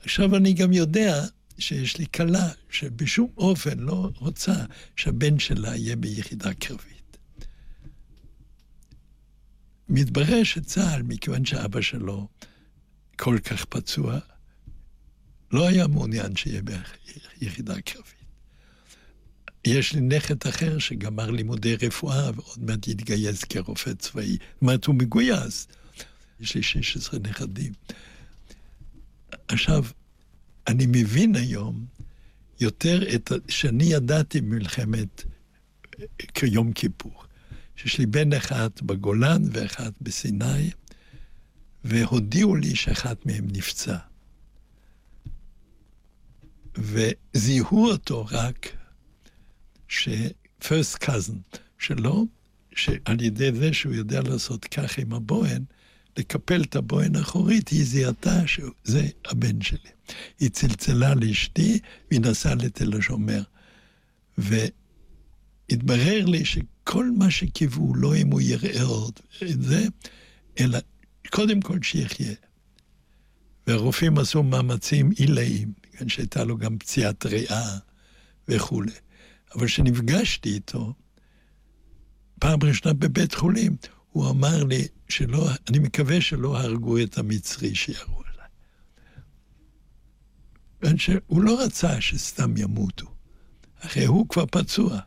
[0.00, 1.24] עכשיו אני גם יודע
[1.58, 4.54] שיש לי כלה שבשום אופן לא רוצה
[4.96, 7.16] שהבן שלה יהיה ביחידה קרבית.
[9.88, 12.28] מתברר שצה"ל, מכיוון שאבא שלו
[13.16, 14.18] כל כך פצוע,
[15.52, 16.62] לא היה מעוניין שיהיה
[17.40, 18.17] ביחידה קרבית.
[19.68, 24.30] יש לי נכד אחר שגמר לימודי רפואה ועוד מעט יתגייס כרופא צבאי.
[24.30, 25.68] זאת אומרת, הוא מגויס.
[26.40, 27.72] יש לי 16 נכדים.
[29.48, 29.84] עכשיו,
[30.66, 31.84] אני מבין היום
[32.60, 33.32] יותר את.
[33.48, 35.24] שאני ידעתי במלחמת
[36.34, 37.24] כיום כיפור.
[37.76, 40.70] שיש לי בן אחד בגולן ואחד בסיני,
[41.84, 43.96] והודיעו לי שאחד מהם נפצע.
[46.76, 48.77] וזיהו אותו רק
[49.88, 52.26] ש-first cousin שלו,
[52.74, 55.64] שעל ידי זה שהוא יודע לעשות כך עם הבוהן,
[56.16, 59.90] לקפל את הבוהן האחורית, היא זיהתה שזה הבן שלי.
[60.40, 61.78] היא צלצלה לאשתי,
[62.10, 63.42] והיא נסעה לתל השומר.
[64.38, 69.86] והתברר לי שכל מה שקיוו, לא אם הוא יראה עוד את זה,
[70.60, 70.78] אלא
[71.30, 72.34] קודם כל שיחיה.
[73.66, 77.78] והרופאים עשו מאמצים עילאיים, כיוון שהייתה לו גם פציעת ריאה
[78.48, 78.92] וכולי.
[79.54, 80.94] אבל כשנפגשתי איתו,
[82.40, 83.76] פעם ראשונה בבית חולים,
[84.10, 88.22] הוא אמר לי שלא, אני מקווה שלא הרגו את המצרי שירו
[90.82, 90.98] עליי.
[90.98, 93.06] שהוא לא רצה שסתם ימותו.
[93.80, 94.98] הרי הוא כבר פצוע.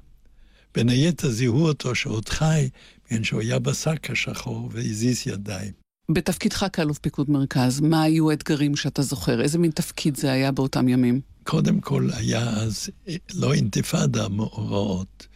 [0.75, 2.69] בין היתר זיהו אותו שעוד חי,
[3.11, 5.71] בגלל שהוא היה בשק השחור והזיז ידיים.
[6.11, 9.41] בתפקידך כאלוף פיקוד מרכז, מה היו האתגרים שאתה זוכר?
[9.41, 11.21] איזה מין תפקיד זה היה באותם ימים?
[11.43, 12.89] קודם כל היה אז
[13.33, 15.27] לא אינתיפאדה מאורעות.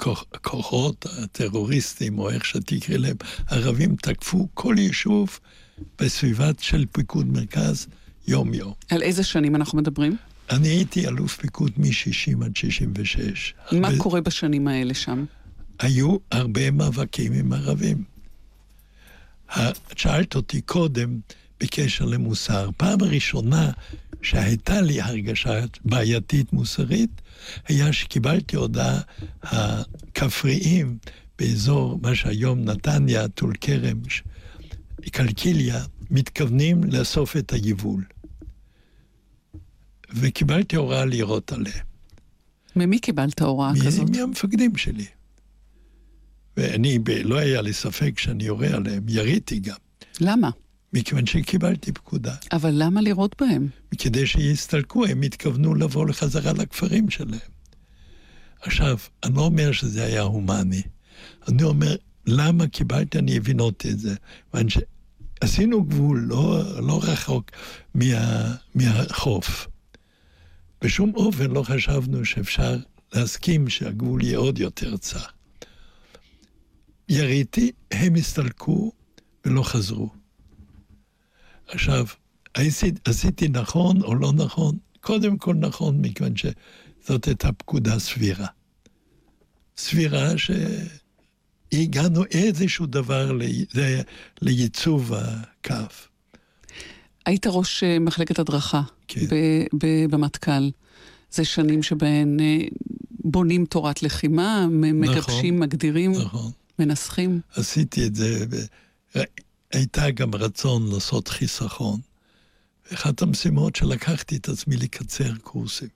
[0.00, 3.16] הכוחות הטרוריסטים, או איך שתקראי להם,
[3.46, 5.38] ערבים תקפו כל יישוב
[5.98, 7.86] בסביבת של פיקוד מרכז
[8.28, 8.72] יום-יום.
[8.90, 10.16] על איזה שנים אנחנו מדברים?
[10.50, 13.54] אני הייתי אלוף פיקוד מ-60 עד 66.
[13.72, 15.24] מה הרבה- קורה בשנים האלה שם?
[15.78, 18.04] היו הרבה מאבקים עם ערבים.
[19.96, 21.20] שאלת אותי קודם
[21.60, 22.70] בקשר למוסר.
[22.76, 23.70] פעם ראשונה
[24.22, 25.50] שהייתה לי הרגשה
[25.84, 27.20] בעייתית מוסרית,
[27.68, 29.00] היה שקיבלתי הודעה,
[29.42, 30.98] הכפריים
[31.38, 34.00] באזור, מה שהיום נתניה, טול כרם,
[35.12, 38.04] קלקיליה, מתכוונים לאסוף את היבול.
[40.14, 41.84] וקיבלתי הוראה לירות עליהם.
[42.76, 44.10] ממי קיבלת הוראה מ- כזאת?
[44.10, 45.06] מהמפקדים שלי.
[46.56, 49.76] ואני, ב- לא היה לי ספק שאני יורה עליהם, יריתי גם,
[50.20, 50.50] למה?
[50.92, 52.34] מכיוון שקיבלתי פקודה.
[52.52, 53.68] אבל למה לירות בהם?
[53.98, 57.38] כדי שיסתלקו, הם התכוונו לבוא לחזרה לכפרים שלהם.
[58.60, 60.82] עכשיו, אני לא אומר שזה היה הומני.
[61.48, 61.96] אני אומר,
[62.26, 64.14] למה קיבלתי, אני הבינותי את זה.
[64.50, 67.50] כיוון שעשינו גבול לא, לא רחוק
[67.94, 69.68] מה, מהחוף.
[70.82, 72.76] בשום אופן לא חשבנו שאפשר
[73.12, 75.24] להסכים שהגבול יהיה עוד יותר צר.
[77.08, 78.92] יריתי, הם הסתלקו
[79.46, 80.17] ולא חזרו.
[81.68, 82.06] עכשיו,
[82.54, 84.76] עשיתי, עשיתי נכון או לא נכון?
[85.00, 88.46] קודם כל נכון, מכיוון שזאת הייתה פקודה סבירה.
[89.76, 90.28] סבירה
[91.72, 93.38] שהגענו איזשהו דבר
[93.72, 94.02] זה,
[94.42, 95.74] לייצוב הקו.
[97.26, 99.20] היית ראש אה, מחלקת הדרכה כן.
[99.30, 100.70] ב- ב- במטכ"ל.
[101.30, 102.58] זה שנים שבהן אה,
[103.10, 105.14] בונים תורת לחימה, מ- נכון.
[105.16, 106.50] מגבשים, מגדירים, נכון.
[106.78, 107.40] מנסחים.
[107.56, 108.44] עשיתי את זה,
[109.72, 112.00] הייתה גם רצון לעשות חיסכון.
[112.94, 115.88] אחת המשימות שלקחתי את עצמי לקצר קורסים.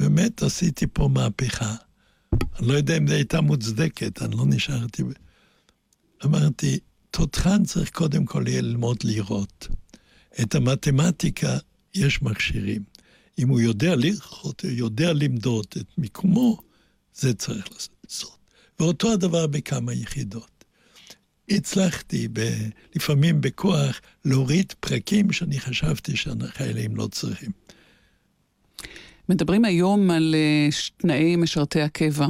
[0.00, 1.74] באמת עשיתי פה מהפכה.
[2.58, 5.02] אני לא יודע אם זו הייתה מוצדקת, אני לא נשארתי...
[6.24, 6.78] אמרתי,
[7.10, 9.68] תותחן צריך קודם כל יהיה ללמוד לירות.
[10.42, 11.58] את המתמטיקה
[11.94, 12.82] יש מכשירים.
[13.38, 16.58] אם הוא יודע לראות, יודע למדוד את מיקומו,
[17.14, 18.38] זה צריך לעשות.
[18.80, 20.57] ואותו הדבר בכמה יחידות.
[21.50, 22.40] הצלחתי, ב,
[22.96, 27.50] לפעמים בכוח, להוריד פרקים שאני חשבתי שהחיילים לא צריכים.
[29.28, 32.26] מדברים היום על אה, תנאי משרתי הקבע,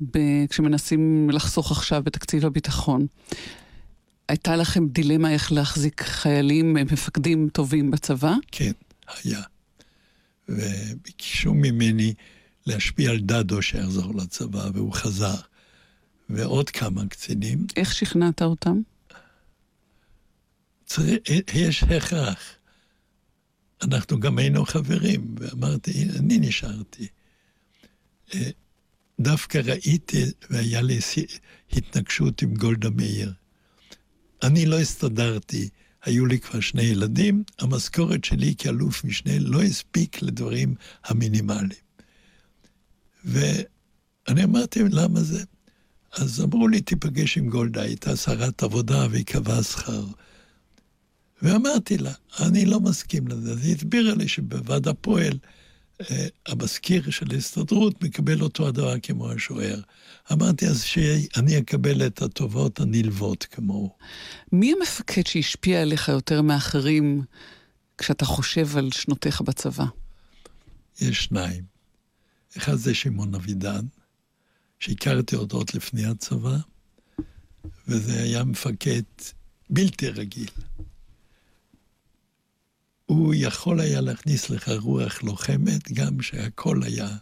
[0.00, 3.06] ב- כשמנסים לחסוך עכשיו בתקציב הביטחון.
[4.28, 8.34] הייתה לכם דילמה איך להחזיק חיילים, אה, מפקדים טובים בצבא?
[8.52, 8.72] כן,
[9.24, 9.42] היה.
[10.48, 12.14] וביקשו ממני
[12.66, 15.34] להשפיע על דדו שיחזור לצבא, והוא חזר.
[16.28, 17.66] ועוד כמה קצינים.
[17.76, 18.80] איך שכנעת אותם?
[20.86, 21.18] צריך,
[21.54, 22.38] יש הכרח.
[23.82, 27.06] אנחנו גם היינו חברים, ואמרתי, "הנה, אני נשארתי.
[28.34, 28.50] אה,
[29.20, 30.98] דווקא ראיתי, והיה לי
[31.72, 33.32] התנגשות עם גולדה מאיר.
[34.42, 35.68] אני לא הסתדרתי,
[36.04, 41.82] היו לי כבר שני ילדים, המשכורת שלי כאלוף משנה לא הספיק לדברים המינימליים.
[43.24, 45.44] ואני אמרתי, למה זה?
[46.12, 50.04] אז אמרו לי, תיפגש עם גולדה, הייתה שרת עבודה והיא קבעה שכר.
[51.42, 53.52] ואמרתי לה, אני לא מסכים לזה.
[53.52, 55.38] אז היא הסבירה לי שבוועד הפועל,
[56.00, 59.80] אה, המזכיר של ההסתדרות מקבל אותו הדבר כמו השוער.
[60.32, 63.90] אמרתי, אז שאני אקבל את הטובות הנלוות כמוהו.
[64.52, 67.22] מי המפקד שהשפיע עליך יותר מאחרים
[67.98, 69.84] כשאתה חושב על שנותיך בצבא?
[71.00, 71.64] יש שניים.
[72.56, 73.84] אחד זה שמעון אבידן,
[74.82, 76.56] שהכרתי אותו עוד לפני הצבא,
[77.88, 79.02] וזה היה מפקד
[79.70, 80.50] בלתי רגיל.
[83.06, 87.16] הוא יכול היה להכניס לך רוח לוחמת, גם שהקול היה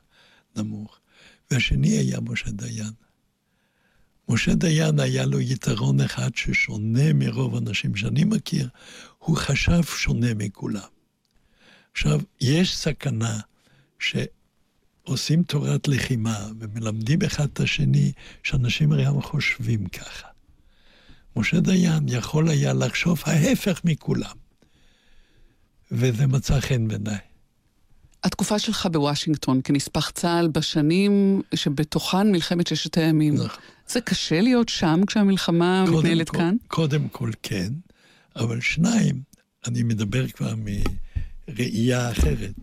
[0.57, 0.99] נמוך.
[1.51, 2.93] והשני היה משה דיין.
[4.29, 8.69] משה דיין היה לו יתרון אחד ששונה מרוב האנשים שאני מכיר,
[9.19, 10.89] הוא חשב שונה מכולם.
[11.93, 13.41] עכשיו, יש סכנה
[15.11, 20.27] שעושים תורת לחימה ומלמדים אחד את השני, שאנשים הרי חושבים ככה.
[21.37, 24.37] משה דיין יכול היה לחשוב ההפך מכולם,
[25.93, 27.19] וזה מצא חן בעיניי.
[28.25, 33.35] התקופה שלך בוושינגטון כנספח צה"ל בשנים שבתוכן מלחמת ששת הימים.
[33.35, 33.49] נכון.
[33.89, 36.57] זה קשה להיות שם כשהמלחמה מתנהלת כל- כאן?
[36.69, 37.73] קודם כל כן,
[38.37, 39.23] אבל שניים,
[39.67, 40.55] אני מדבר כבר
[41.49, 42.55] מראייה אחרת.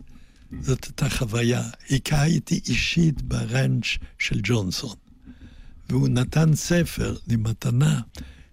[0.60, 1.62] זאת הייתה חוויה.
[1.90, 3.86] הכרתי אישית בראנץ'
[4.18, 4.96] של ג'ונסון,
[5.88, 8.00] והוא נתן ספר למתנה,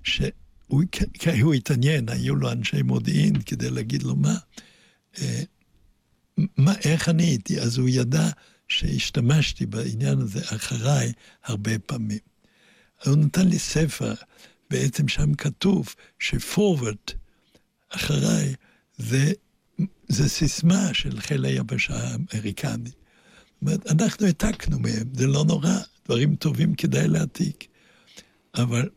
[0.03, 0.83] שהוא
[1.41, 4.37] הוא התעניין, היו לו אנשי מודיעין כדי להגיד לו מה,
[5.21, 5.43] אה,
[6.57, 8.29] מה איך אני הייתי, אז הוא ידע
[8.67, 12.19] שהשתמשתי בעניין הזה אחריי הרבה פעמים.
[13.05, 14.13] הוא נתן לי ספר,
[14.69, 17.13] בעצם שם כתוב ש-forward
[17.89, 18.55] אחריי
[18.97, 19.31] זה,
[20.07, 22.89] זה סיסמה של חיל היבשה האמריקני.
[22.89, 27.67] זאת אומרת, אנחנו העתקנו מהם, זה לא נורא, דברים טובים כדאי להעתיק.
[28.57, 28.89] אבל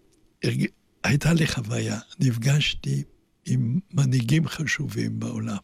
[1.04, 3.02] הייתה לי חוויה, נפגשתי
[3.46, 5.56] עם מנהיגים חשובים בעולם.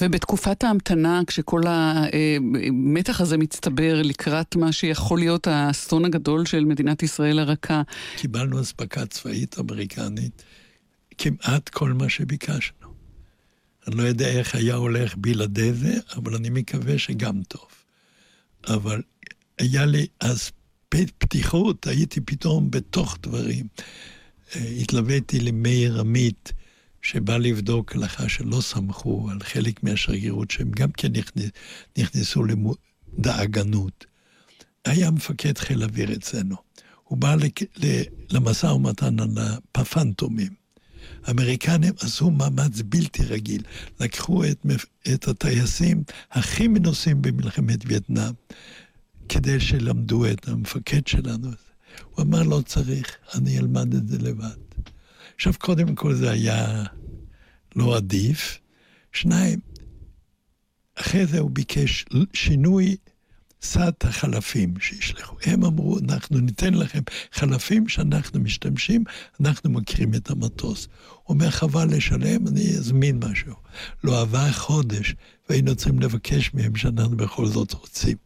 [0.00, 7.38] ובתקופת ההמתנה, כשכל המתח הזה מצטבר לקראת מה שיכול להיות האסון הגדול של מדינת ישראל
[7.38, 7.82] הרכה.
[8.16, 10.42] קיבלנו אספקה צבאית אמריקנית,
[11.18, 12.81] כמעט כל מה שביקשנו.
[13.86, 17.68] אני לא יודע איך היה הולך בלעדי זה, אבל אני מקווה שגם טוב.
[18.66, 19.02] אבל
[19.58, 20.50] היה לי אז
[20.88, 23.66] פתיחות, הייתי פתאום בתוך דברים.
[24.56, 26.52] אה, התלוויתי למאיר עמית,
[27.02, 31.50] שבא לבדוק לאחר שלא סמכו על חלק מהשגרירות, שהם גם כן נכנס,
[31.98, 32.42] נכנסו
[33.18, 34.06] לדאגנות.
[34.84, 36.56] היה מפקד חיל אוויר אצלנו.
[37.04, 37.36] הוא בא
[38.30, 40.61] למשא ומתן על הפפנטומים.
[41.24, 43.62] האמריקנים עשו מאמץ בלתי רגיל.
[44.00, 44.66] לקחו את,
[45.14, 48.32] את הטייסים הכי מנוסים במלחמת וייטנאם,
[49.28, 51.48] כדי שלמדו את המפקד שלנו.
[52.10, 54.56] הוא אמר, לא צריך, אני אלמד את זה לבד.
[55.34, 56.84] עכשיו, קודם כל זה היה
[57.76, 58.58] לא עדיף.
[59.12, 59.60] שניים,
[60.94, 62.96] אחרי זה הוא ביקש שינוי
[63.62, 65.36] סד החלפים שישלחו.
[65.44, 67.00] הם אמרו, אנחנו ניתן לכם
[67.32, 69.04] חלפים שאנחנו משתמשים,
[69.40, 70.88] אנחנו מכירים את המטוס.
[71.14, 73.54] הוא אומר, חבל לשלם, אני אזמין משהו.
[74.04, 75.14] לא עבר חודש,
[75.48, 78.16] והיינו צריכים לבקש מהם שאנחנו בכל זאת רוצים.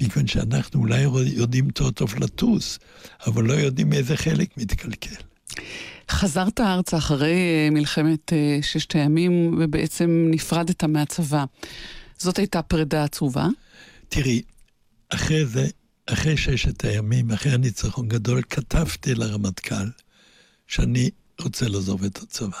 [0.00, 2.78] מכיוון שאנחנו אולי יודעים טוב טוב לטוס,
[3.26, 5.14] אבל לא יודעים איזה חלק מתקלקל.
[6.10, 11.44] חזרת ארצה אחרי אה, מלחמת אה, ששת הימים, ובעצם נפרדת מהצבא.
[12.18, 13.48] זאת הייתה פרידה עצובה?
[14.08, 14.42] תראי,
[15.10, 15.68] אחרי זה,
[16.06, 19.88] אחרי ששת הימים, אחרי הניצחון גדול, כתבתי לרמטכ"ל
[20.66, 22.58] שאני רוצה לעזוב את הצבא.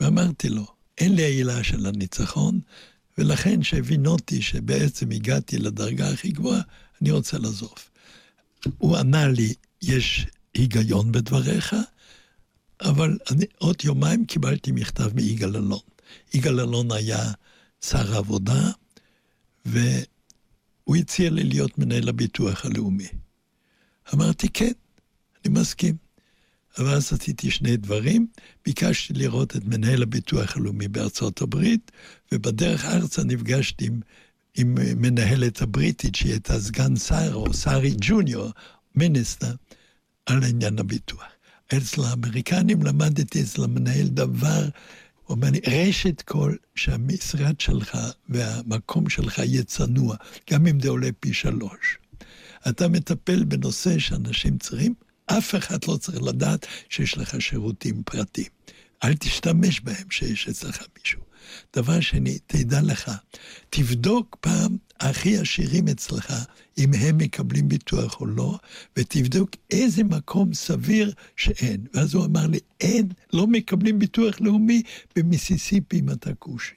[0.00, 0.66] ואמרתי לו,
[0.98, 2.60] אין לי העילה של הניצחון,
[3.18, 6.60] ולכן שהבינותי שבעצם הגעתי לדרגה הכי גבוהה,
[7.02, 7.74] אני רוצה לעזוב.
[8.78, 11.76] הוא ענה לי, יש היגיון בדבריך,
[12.80, 15.78] אבל אני, עוד יומיים קיבלתי מכתב מיגאל אלון.
[16.34, 17.32] יגאל אלון היה
[17.80, 18.70] שר העבודה,
[20.86, 23.08] והוא הציע לי להיות מנהל הביטוח הלאומי.
[24.14, 24.72] אמרתי, כן,
[25.44, 25.96] אני מסכים.
[26.78, 28.26] אבל אז עשיתי שני דברים.
[28.66, 31.92] ביקשתי לראות את מנהל הביטוח הלאומי בארצות הברית,
[32.32, 34.00] ובדרך ארצה נפגשתי עם,
[34.56, 38.50] עם מנהלת הבריטית, שהיא הייתה סגן שר, או שרי ג'וניור,
[38.94, 39.54] מיניסטר,
[40.26, 41.24] על עניין הביטוח.
[41.76, 44.68] אצל האמריקנים למדתי אצל המנהל דבר,
[45.26, 47.98] הוא אומר לי, רשת כל שהמשרד שלך
[48.28, 50.16] והמקום שלך יהיה צנוע,
[50.50, 51.98] גם אם זה עולה פי שלוש.
[52.68, 54.94] אתה מטפל בנושא שאנשים צריכים,
[55.26, 58.48] אף אחד לא צריך לדעת שיש לך שירותים פרטיים.
[59.04, 61.20] אל תשתמש בהם שיש אצלך מישהו.
[61.76, 63.10] דבר שני, תדע לך,
[63.70, 66.34] תבדוק פעם הכי עשירים אצלך,
[66.78, 68.58] אם הם מקבלים ביטוח או לא,
[68.96, 71.86] ותבדוק איזה מקום סביר שאין.
[71.94, 74.82] ואז הוא אמר לי, אין, לא מקבלים ביטוח לאומי
[75.16, 76.74] במיסיסיפי אם אתה כושי.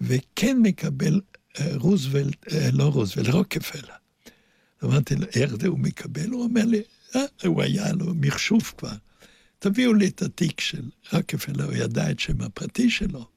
[0.00, 1.20] וכן מקבל
[1.60, 3.94] אה, רוזוולט, אה, לא רוזוולט, רוקפלר.
[4.84, 6.30] אמרתי לו, איך זה הוא מקבל?
[6.30, 6.82] הוא אומר לי,
[7.16, 8.92] אה, הוא היה לו מחשוב כבר.
[9.58, 10.82] תביאו לי את התיק של
[11.12, 13.35] רוקפלר, הוא ידע את שם הפרטי שלו.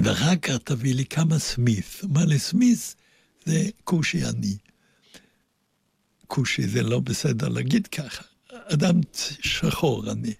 [0.00, 2.00] ואחר כך תביא לי כמה סמית'.
[2.04, 2.94] אמר לי, סמית'
[3.46, 4.56] זה כושי עני.
[6.26, 8.22] כושי זה לא בסדר להגיד ככה.
[8.52, 9.00] אדם
[9.40, 10.34] שחור עני.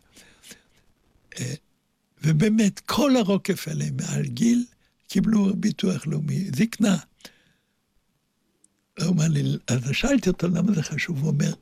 [1.39, 1.55] אה,
[2.23, 4.65] ובאמת, כל הרוקפלר מעל גיל
[5.09, 6.97] קיבלו ביטוח לאומי, זקנה.
[9.01, 11.53] הוא אמר לי, אז שאלתי אותו למה זה חשוב, הוא אומר,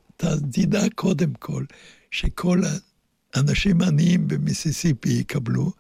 [0.53, 1.65] תדע קודם כל
[2.11, 2.63] שכל
[3.35, 5.73] האנשים העניים במיסיסיפי יקבלו,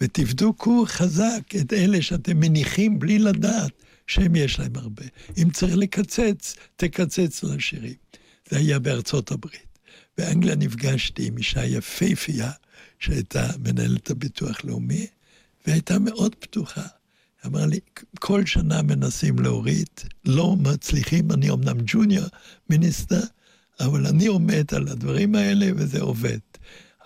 [0.00, 3.72] ותבדקו חזק את אלה שאתם מניחים בלי לדעת
[4.06, 5.04] שהם יש להם הרבה.
[5.38, 7.94] אם צריך לקצץ, תקצץ לעשירים.
[8.50, 9.78] זה היה בארצות הברית.
[10.18, 12.50] באנגליה נפגשתי עם אישה יפייפייה,
[12.98, 15.06] שהייתה מנהלת הביטוח לאומי,
[15.66, 16.86] והייתה מאוד פתוחה.
[17.46, 17.78] אמר לי,
[18.18, 19.88] כל שנה מנסים להוריד,
[20.24, 22.26] לא מצליחים, אני אמנם ג'וניור
[22.70, 23.20] מיניסטר,
[23.80, 26.38] אבל אני עומד על הדברים האלה וזה עובד.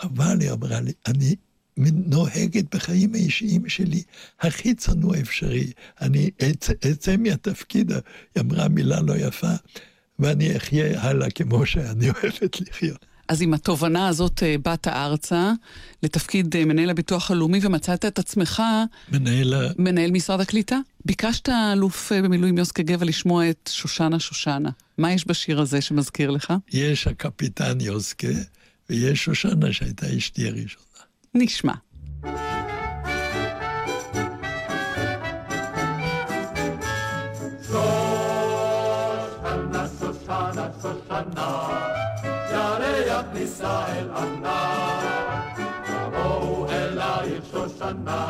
[0.03, 1.35] אבל היא אמרה לי, אני
[1.77, 4.03] נוהגת בחיים האישיים שלי
[4.41, 5.73] הכי צנוע אפשרי.
[6.01, 6.31] אני
[6.93, 8.01] אצא מהתפקיד, היא
[8.41, 9.53] אמרה מילה לא יפה,
[10.19, 13.07] ואני אחיה הלאה כמו שאני אוהבת לחיות.
[13.29, 15.53] אז עם התובנה הזאת אה, באת ארצה
[16.03, 18.63] לתפקיד אה, מנהל הביטוח הלאומי ומצאת את עצמך
[19.13, 19.69] מנהל ה...
[19.79, 20.79] מנהל משרד הקליטה.
[21.05, 24.71] ביקשת, אלוף אה, במילואים יוסקה גבע, לשמוע את שושנה שושנה.
[24.99, 26.53] מה יש בשיר הזה שמזכיר לך?
[26.73, 28.29] יש הקפיטן יוסקה,
[28.91, 30.92] ויש שושנה שהייתה אשתי הראשונה.
[31.35, 31.73] נשמע.
[43.35, 44.93] נישא אל ענה.
[45.85, 48.27] תבואו אלייך שושנה,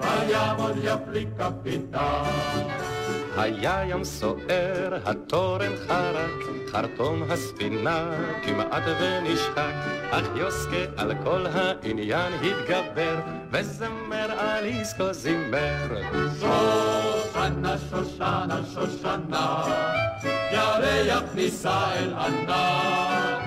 [0.00, 2.91] ויעמוד יפליג קפיטן.
[3.36, 6.30] היה ים סוער, התורן חרק,
[6.72, 8.10] חרטום הספינה
[8.44, 9.72] כמעט ונשחק,
[10.10, 13.20] אך יוסקה על כל העניין התגבר,
[13.50, 15.88] וזמר על עסקו זימר.
[16.40, 19.62] שושנה, שושנה, שושנה,
[20.52, 23.38] ירח נישא אל ענן.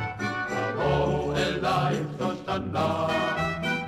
[0.48, 3.08] תבואו אלייך שושנה,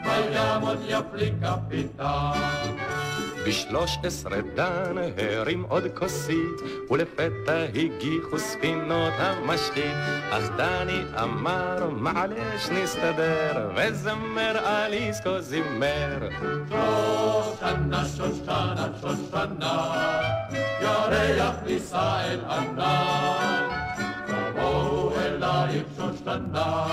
[0.06, 3.07] ויעמוד יפליג קפיטן.
[3.48, 9.96] בשלוש עשרה דן הרים עוד כוסית, ולפתע הגיחו ספינות המשחית.
[10.30, 16.30] אך דני אמר, מעלש נסתדר, וזמר על עסקו זימר.
[16.70, 19.94] שושנה, שושנה, שושנה,
[20.82, 23.70] ירח נישא אל ענן.
[24.28, 26.88] תבואו אלייך שושנה,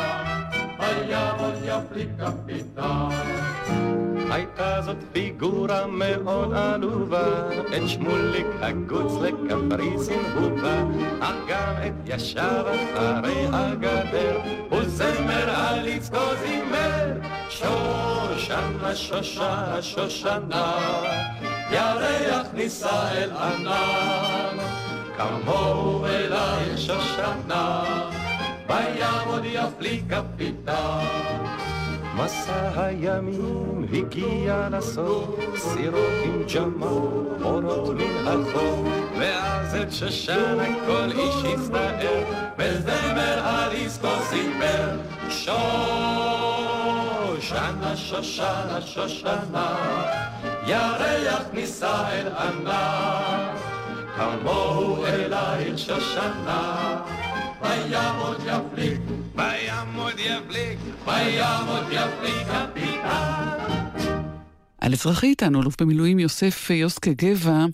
[0.79, 3.44] ויעמוד יפליג קפיטן.
[4.35, 10.83] הייתה זאת פיגורה מאוד עלובה, את שמוליק הגוץ לקפריסין הובה,
[11.21, 14.41] אך גם את ישב אחרי הגדר,
[14.73, 17.13] וזמר על יצקו זימר.
[17.49, 20.73] שושנה, שושנה, שושנה,
[21.71, 24.57] ירח נישא אל ענן,
[25.17, 27.83] כמוהו אלייך שושנה,
[28.69, 31.64] ויעמוד יפליג קפיטן.
[32.17, 38.89] מסע הימים הגיע לסוף, סירות עם ג'מאל, אורות מן החוף,
[39.19, 42.23] ואז את שושנה כל איש הצטער,
[42.59, 44.97] וזמר על עסקו סיפר.
[47.39, 49.77] שושנה, שושנה, שושנה,
[50.67, 53.55] ירח נישא אל ענן,
[54.17, 56.97] כמוהו אלייך שושנה,
[57.65, 59.01] ויעמוד יפליג,
[59.35, 63.49] ויעמוד יבליג, ויעמוד יפליג קפיטן.
[64.79, 67.67] על אזרחי איתנו, אלוף במילואים יוסף יוסקה גבע.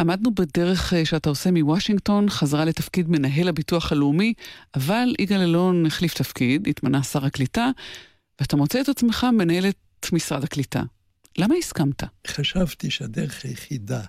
[0.00, 4.34] עמדנו בדרך אה, שאתה עושה מוושינגטון, חזרה לתפקיד מנהל הביטוח הלאומי,
[4.74, 7.70] אבל יגאל אלון החליף תפקיד, התמנה שר הקליטה,
[8.40, 10.82] ואתה מוצא את עצמך מנהל את משרד הקליטה.
[11.38, 12.02] למה הסכמת?
[12.26, 14.02] חשבתי שהדרך היחידה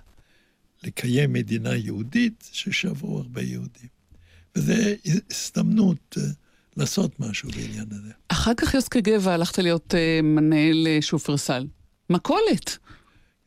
[0.82, 3.91] לקיים מדינה יהודית, ששברו הרבה יהודים.
[4.56, 4.72] וזו
[5.30, 6.22] הזדמנות אה,
[6.76, 8.12] לעשות משהו בעניין הזה.
[8.28, 11.66] אחר כך יוסקה גבע הלכת להיות uh, מנהל uh, שופרסל.
[12.10, 12.78] מכולת.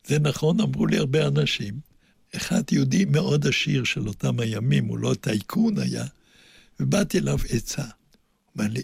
[0.06, 1.74] זה נכון, אמרו לי הרבה אנשים.
[2.36, 6.04] אחד יהודי מאוד עשיר של אותם הימים, הוא לא טייקון היה,
[6.80, 7.82] ובאתי אליו עצה.
[7.82, 8.82] הוא אמר לי,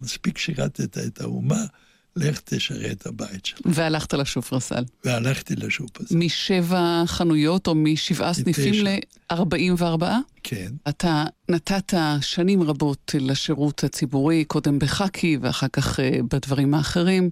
[0.00, 1.64] מספיק שירתת את האומה,
[2.16, 3.60] לך תשרת את הבית שלך.
[3.64, 4.84] והלכת לשופרסל.
[5.04, 6.16] והלכתי לשופרסל.
[6.16, 10.04] משבע חנויות או משבעה סניפים ל-44?
[10.42, 10.72] כן.
[10.88, 17.30] אתה נתת שנים רבות לשירות הציבורי, קודם בחאקי ואחר כך uh, בדברים האחרים,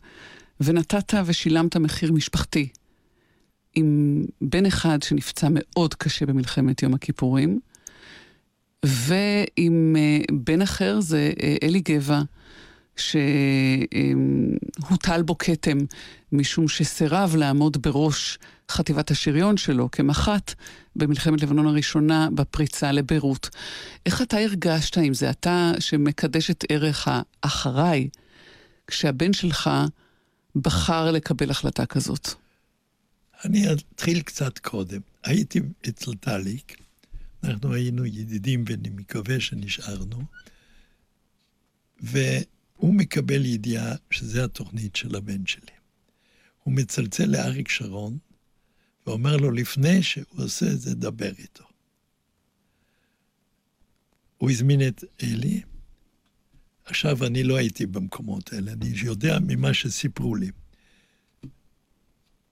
[0.61, 2.69] ונתת ושילמת מחיר משפחתי.
[3.75, 7.61] עם בן אחד שנפצע מאוד קשה במלחמת יום הכיפורים,
[8.85, 12.23] ועם uh, בן אחר, זה uh, אלי גבע,
[12.97, 13.23] שהוטל
[15.23, 15.79] בו כתם,
[16.33, 18.39] משום שסירב לעמוד בראש
[18.71, 20.53] חטיבת השריון שלו כמח"ט
[20.97, 23.49] במלחמת לבנון הראשונה בפריצה לביירות.
[24.07, 25.31] איך אתה הרגשת עם זה?
[25.31, 28.09] אתה שמקדש את ערך האחריי,
[28.87, 29.71] כשהבן שלך
[30.57, 32.29] בחר לקבל החלטה כזאת.
[33.45, 35.01] אני אתחיל קצת קודם.
[35.25, 36.77] הייתי אצל טליק,
[37.45, 40.23] אנחנו היינו ידידים ואני מקווה שנשארנו,
[42.83, 45.73] והוא מקבל ידיעה שזה התוכנית של הבן שלי.
[46.63, 48.19] הוא מצלצל לאריק שרון
[49.07, 51.65] ואומר לו, לפני שהוא עושה את זה, דבר איתו.
[54.39, 55.63] הוא הזמין את אלי.
[56.85, 60.51] עכשיו, אני לא הייתי במקומות האלה, אני יודע ממה שסיפרו לי.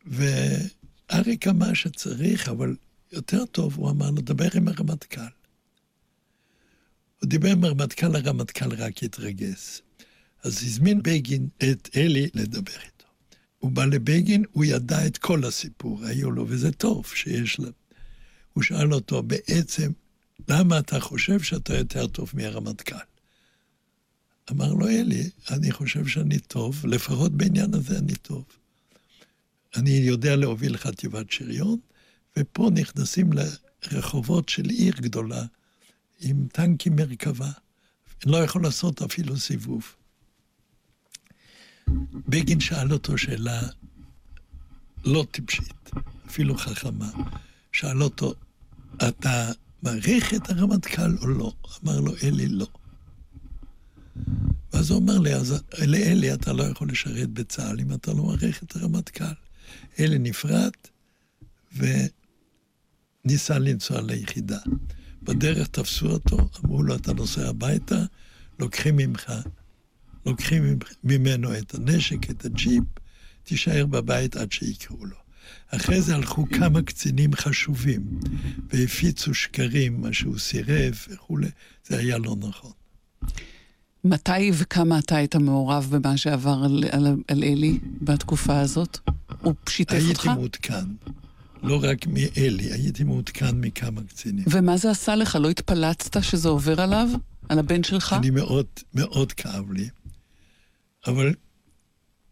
[0.06, 2.76] ואריק אמר שצריך, אבל
[3.12, 5.20] יותר טוב, הוא אמר לו, דבר עם הרמטכ"ל.
[7.20, 9.82] הוא דיבר עם הרמטכ"ל, הרמטכ"ל רק התרגז.
[10.42, 13.06] אז הזמין בגין את אלי לדבר איתו.
[13.58, 17.68] הוא בא לבגין, הוא ידע את כל הסיפור, היו לו, וזה טוב שיש לו.
[18.52, 19.92] הוא שאל אותו, בעצם,
[20.48, 22.96] למה אתה חושב שאתה יותר טוב מהרמטכ"ל?
[24.50, 28.44] אמר לו, אלי, אני חושב שאני טוב, לפחות בעניין הזה אני טוב.
[29.76, 31.78] אני יודע להוביל חטיבת שריון,
[32.36, 33.30] ופה נכנסים
[33.92, 35.44] לרחובות של עיר גדולה,
[36.20, 37.50] עם טנקים מרכבה.
[38.24, 39.94] אני לא יכול לעשות אפילו סיבוב.
[42.28, 43.60] בגין שאל אותו שאלה
[45.04, 45.90] לא טיפשית,
[46.26, 47.10] אפילו חכמה.
[47.72, 48.34] שאל אותו,
[48.96, 51.52] אתה מעריך את הרמטכ"ל או לא?
[51.84, 52.66] אמר לו, אלי, לא.
[54.72, 58.62] ואז הוא אומר לי, אז לאלי אתה לא יכול לשרת בצה"ל אם אתה לא מעריך
[58.62, 59.24] את הרמטכ"ל.
[59.98, 60.70] אלי נפרד
[63.24, 64.58] וניסה לנסוע ליחידה.
[65.22, 68.04] בדרך תפסו אותו, אמרו לו, אתה נוסע הביתה,
[68.58, 69.32] לוקחים ממך,
[70.26, 72.84] לוקחים ממנו את הנשק, את הג'יפ,
[73.42, 75.16] תישאר בבית עד שיקראו לו.
[75.68, 78.20] אחרי זה הלכו כמה קצינים חשובים
[78.72, 81.48] והפיצו שקרים, מה שהוא סירב וכולי,
[81.88, 82.72] זה היה לא נכון.
[84.04, 88.98] מתי וכמה אתה היית מעורב במה שעבר על, על, על אלי בתקופה הזאת?
[89.40, 90.26] הוא שיתף הייתי אותך?
[90.26, 90.84] הייתי מעודכן.
[91.62, 94.44] לא רק מאלי, הייתי מעודכן מכמה קצינים.
[94.50, 95.38] ומה זה עשה לך?
[95.40, 97.08] לא התפלצת שזה עובר עליו?
[97.48, 98.12] על הבן שלך?
[98.18, 99.88] אני מאוד, מאוד כאב לי.
[101.06, 101.34] אבל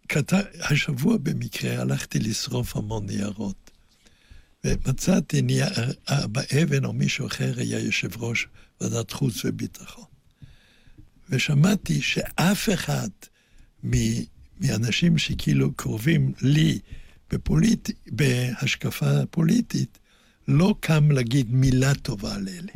[0.08, 0.32] כת...
[0.60, 3.70] השבוע במקרה הלכתי לשרוף המון ניירות.
[4.64, 8.46] ומצאתי נייר, באבן או מישהו אחר היה יושב ראש
[8.80, 10.04] ועדת חוץ וביטחון.
[11.30, 13.08] ושמעתי שאף אחד
[14.60, 16.78] מאנשים שכאילו קרובים לי
[17.30, 17.90] בפוליט...
[18.06, 19.98] בהשקפה פוליטית,
[20.48, 22.72] לא קם להגיד מילה טובה על אלה.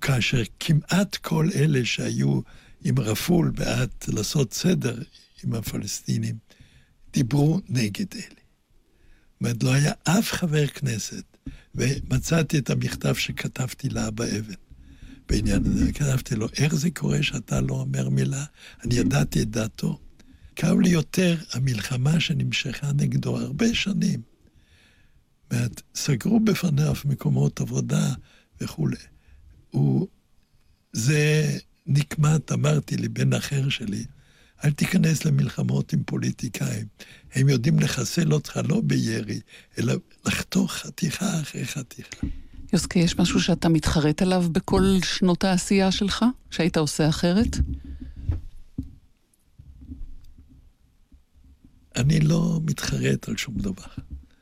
[0.00, 2.40] כאשר כמעט כל אלה שהיו
[2.84, 5.02] עם רפול בעד לעשות סדר
[5.44, 6.36] עם הפלסטינים,
[7.12, 9.52] דיברו נגד אלה.
[9.52, 11.24] זאת לא היה אף חבר כנסת,
[11.74, 14.54] ומצאתי את המכתב שכתבתי לאבא אבן
[15.28, 18.44] בעניין הזה, כתבתי לו, איך זה קורה שאתה לא אומר מילה?
[18.84, 20.00] אני ידעתי את דעתו.
[20.56, 24.22] כאב לי יותר המלחמה שנמשכה נגדו הרבה שנים.
[25.50, 28.14] אומרת, סגרו בפניו מקומות עבודה
[28.60, 28.96] וכולי.
[29.70, 30.08] הוא...
[30.92, 31.58] זה
[31.88, 34.04] נקמת, אמרתי לבן אחר שלי,
[34.64, 36.86] אל תיכנס למלחמות עם פוליטיקאים.
[37.34, 39.40] הם יודעים לחסל אותך לא בירי,
[39.78, 39.94] אלא
[40.26, 42.26] לחתוך חתיכה אחרי חתיכה.
[42.72, 46.24] יוסקי, יש משהו שאתה מתחרט עליו בכל שנות העשייה שלך?
[46.50, 47.56] שהיית עושה אחרת?
[51.96, 53.86] אני לא מתחרט על שום דבר.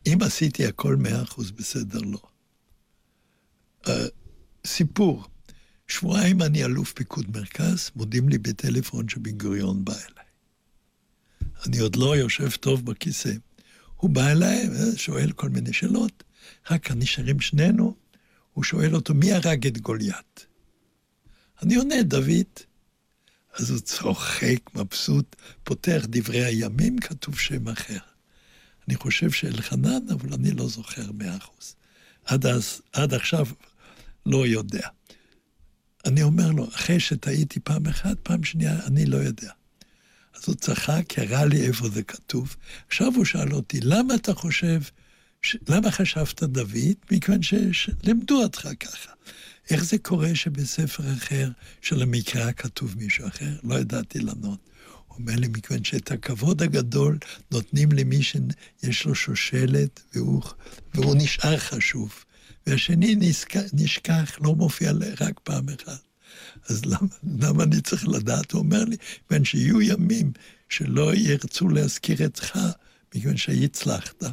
[0.06, 2.18] אם עשיתי הכל מאה אחוז בסדר, לא.
[3.86, 3.90] Uh,
[4.66, 5.26] סיפור.
[5.88, 10.26] שבועיים אני אלוף פיקוד מרכז, מודים לי בטלפון שבן גוריון בא אליי.
[11.66, 13.32] אני עוד לא יושב טוב בכיסא.
[13.96, 16.24] הוא בא אליי ושואל כל מיני שאלות,
[16.66, 17.96] אחר כך נשארים שנינו,
[18.52, 20.46] הוא שואל אותו, מי הרג את גוליית?
[21.62, 22.46] אני עונה, דוד.
[23.54, 27.98] אז הוא צוחק, מבסוט, פותח דברי הימים, כתוב שם אחר.
[28.88, 31.74] אני חושב שאלחנן, אבל אני לא זוכר מאה אחוז.
[32.24, 32.46] עד,
[32.92, 33.46] עד עכשיו
[34.26, 34.88] לא יודע.
[36.06, 39.50] אני אומר לו, אחרי שטעיתי פעם אחת, פעם שנייה, אני לא יודע.
[40.34, 42.56] אז הוא צחק, הראה לי איפה זה כתוב.
[42.88, 44.80] עכשיו הוא שאל אותי, למה אתה חושב,
[45.42, 45.56] ש...
[45.68, 46.94] למה חשבת דוד?
[47.10, 47.40] מכיוון
[47.72, 49.12] שלימדו אותך ככה.
[49.70, 51.50] איך זה קורה שבספר אחר
[51.82, 53.56] של המקרא כתוב מישהו אחר?
[53.64, 54.58] לא ידעתי לענות.
[55.08, 57.18] הוא אומר לי, מכיוון שאת הכבוד הגדול
[57.50, 60.42] נותנים למי שיש לו שושלת והוא,
[60.94, 62.24] והוא נשאר חשוב.
[62.66, 66.00] והשני נשכח, נשכח, לא מופיע רק פעם אחת.
[66.68, 67.08] אז למה,
[67.40, 68.52] למה אני צריך לדעת?
[68.52, 70.32] הוא אומר לי, מכיוון שיהיו ימים
[70.68, 72.58] שלא ירצו להזכיר אתך,
[73.14, 74.24] מכיוון שהצלחת.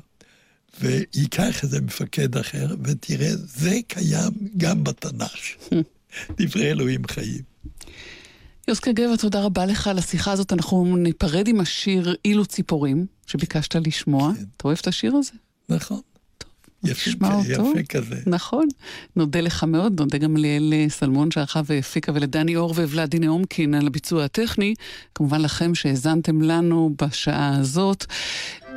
[0.79, 5.35] וייקח איזה מפקד אחר, ותראה, זה קיים גם בתנ"ך.
[6.37, 7.41] דברי אלוהים חיים.
[8.67, 10.53] יוסקה גבע, תודה רבה לך על השיחה הזאת.
[10.53, 14.31] אנחנו ניפרד עם השיר אילו ציפורים, שביקשת לשמוע.
[14.35, 14.43] כן.
[14.57, 15.31] אתה אוהב את השיר הזה?
[15.69, 16.01] נכון.
[16.83, 18.15] יפה, יפה כזה.
[18.25, 18.67] נכון.
[19.15, 24.23] נודה לך מאוד, נודה גם ליאל סלמון שערכה והפיקה ולדני אור וולדיני אומקין על הביצוע
[24.23, 24.73] הטכני.
[25.15, 28.05] כמובן לכם שהאזנתם לנו בשעה הזאת.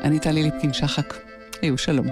[0.03, 1.15] אני טלי ליפקין שחק.
[1.63, 2.07] היו שלום.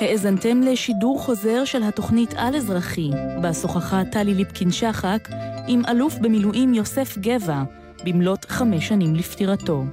[0.00, 5.28] האזנתם לשידור חוזר של התוכנית על-אזרחי, בה שוחחה טלי ליפקין-שחק
[5.68, 7.62] עם אלוף במילואים יוסף גבע,
[8.04, 9.84] במלאת חמש שנים לפטירתו.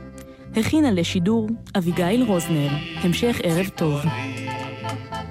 [0.58, 1.48] הכינה לשידור
[1.78, 2.70] אביגיל רוזנר.
[2.96, 4.02] המשך ערב טוב.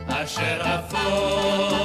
[0.08, 1.83] אשר עפות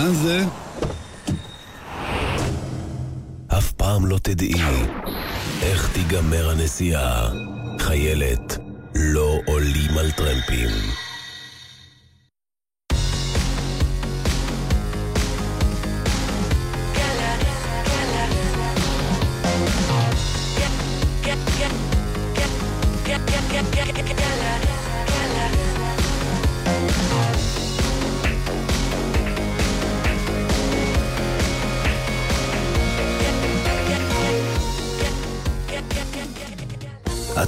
[0.00, 0.44] לאן זה?
[3.48, 4.54] אף פעם לא תדעי
[5.62, 7.28] איך תיגמר הנסיעה.
[7.78, 8.29] חיילת,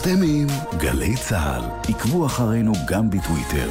[0.03, 0.47] אתם עם
[0.79, 3.71] גלי צה"ל, עקבו אחרינו גם בטוויטר.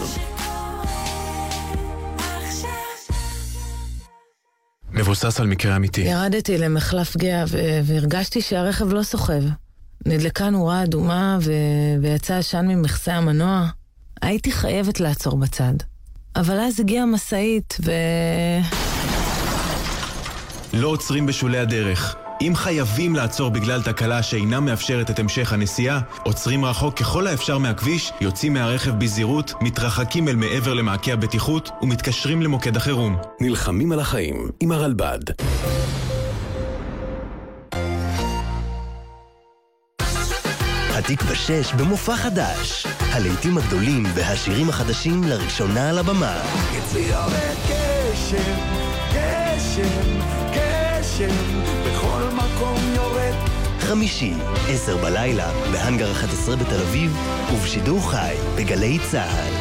[4.91, 6.01] מבוסס על מקרה אמיתי.
[6.01, 7.43] ירדתי למחלף גאה
[7.84, 9.41] והרגשתי שהרכב לא סוחב.
[10.05, 11.51] נדלקה נורה אדומה ו...
[12.01, 13.67] ויצא עשן ממכסה המנוע.
[14.21, 15.73] הייתי חייבת לעצור בצד.
[16.36, 17.91] אבל אז הגיעה משאית ו...
[20.73, 22.15] לא עוצרים בשולי הדרך.
[22.41, 28.11] אם חייבים לעצור בגלל תקלה שאינה מאפשרת את המשך הנסיעה, עוצרים רחוק ככל האפשר מהכביש,
[28.21, 33.17] יוצאים מהרכב בזהירות, מתרחקים אל מעבר למעקה הבטיחות ומתקשרים למוקד החירום.
[33.41, 35.19] נלחמים על החיים עם הרלב"ד.
[40.93, 42.87] התקווה 6 במופע חדש.
[42.99, 46.41] הלהיטים הגדולים והשירים החדשים לראשונה על הבמה.
[46.77, 48.57] אצלי יורד גשם,
[49.13, 50.19] גשם,
[50.53, 51.61] גשם.
[53.91, 54.33] חמישי,
[54.69, 57.17] עשר בלילה, בהאנגר 11 בתל אביב,
[57.53, 59.53] ובשידור חי, בגלי צה"ל.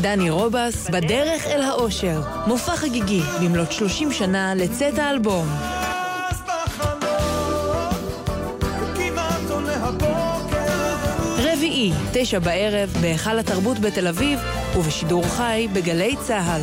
[0.00, 2.22] דני רובס, בדרך אל האושר.
[2.46, 5.48] מופע חגיגי במלאת 30 שנה לצאת האלבום.
[11.38, 14.40] רביעי, תשע בערב, בהיכל התרבות בתל אביב,
[14.76, 16.62] ובשידור חי בגלי צה"ל.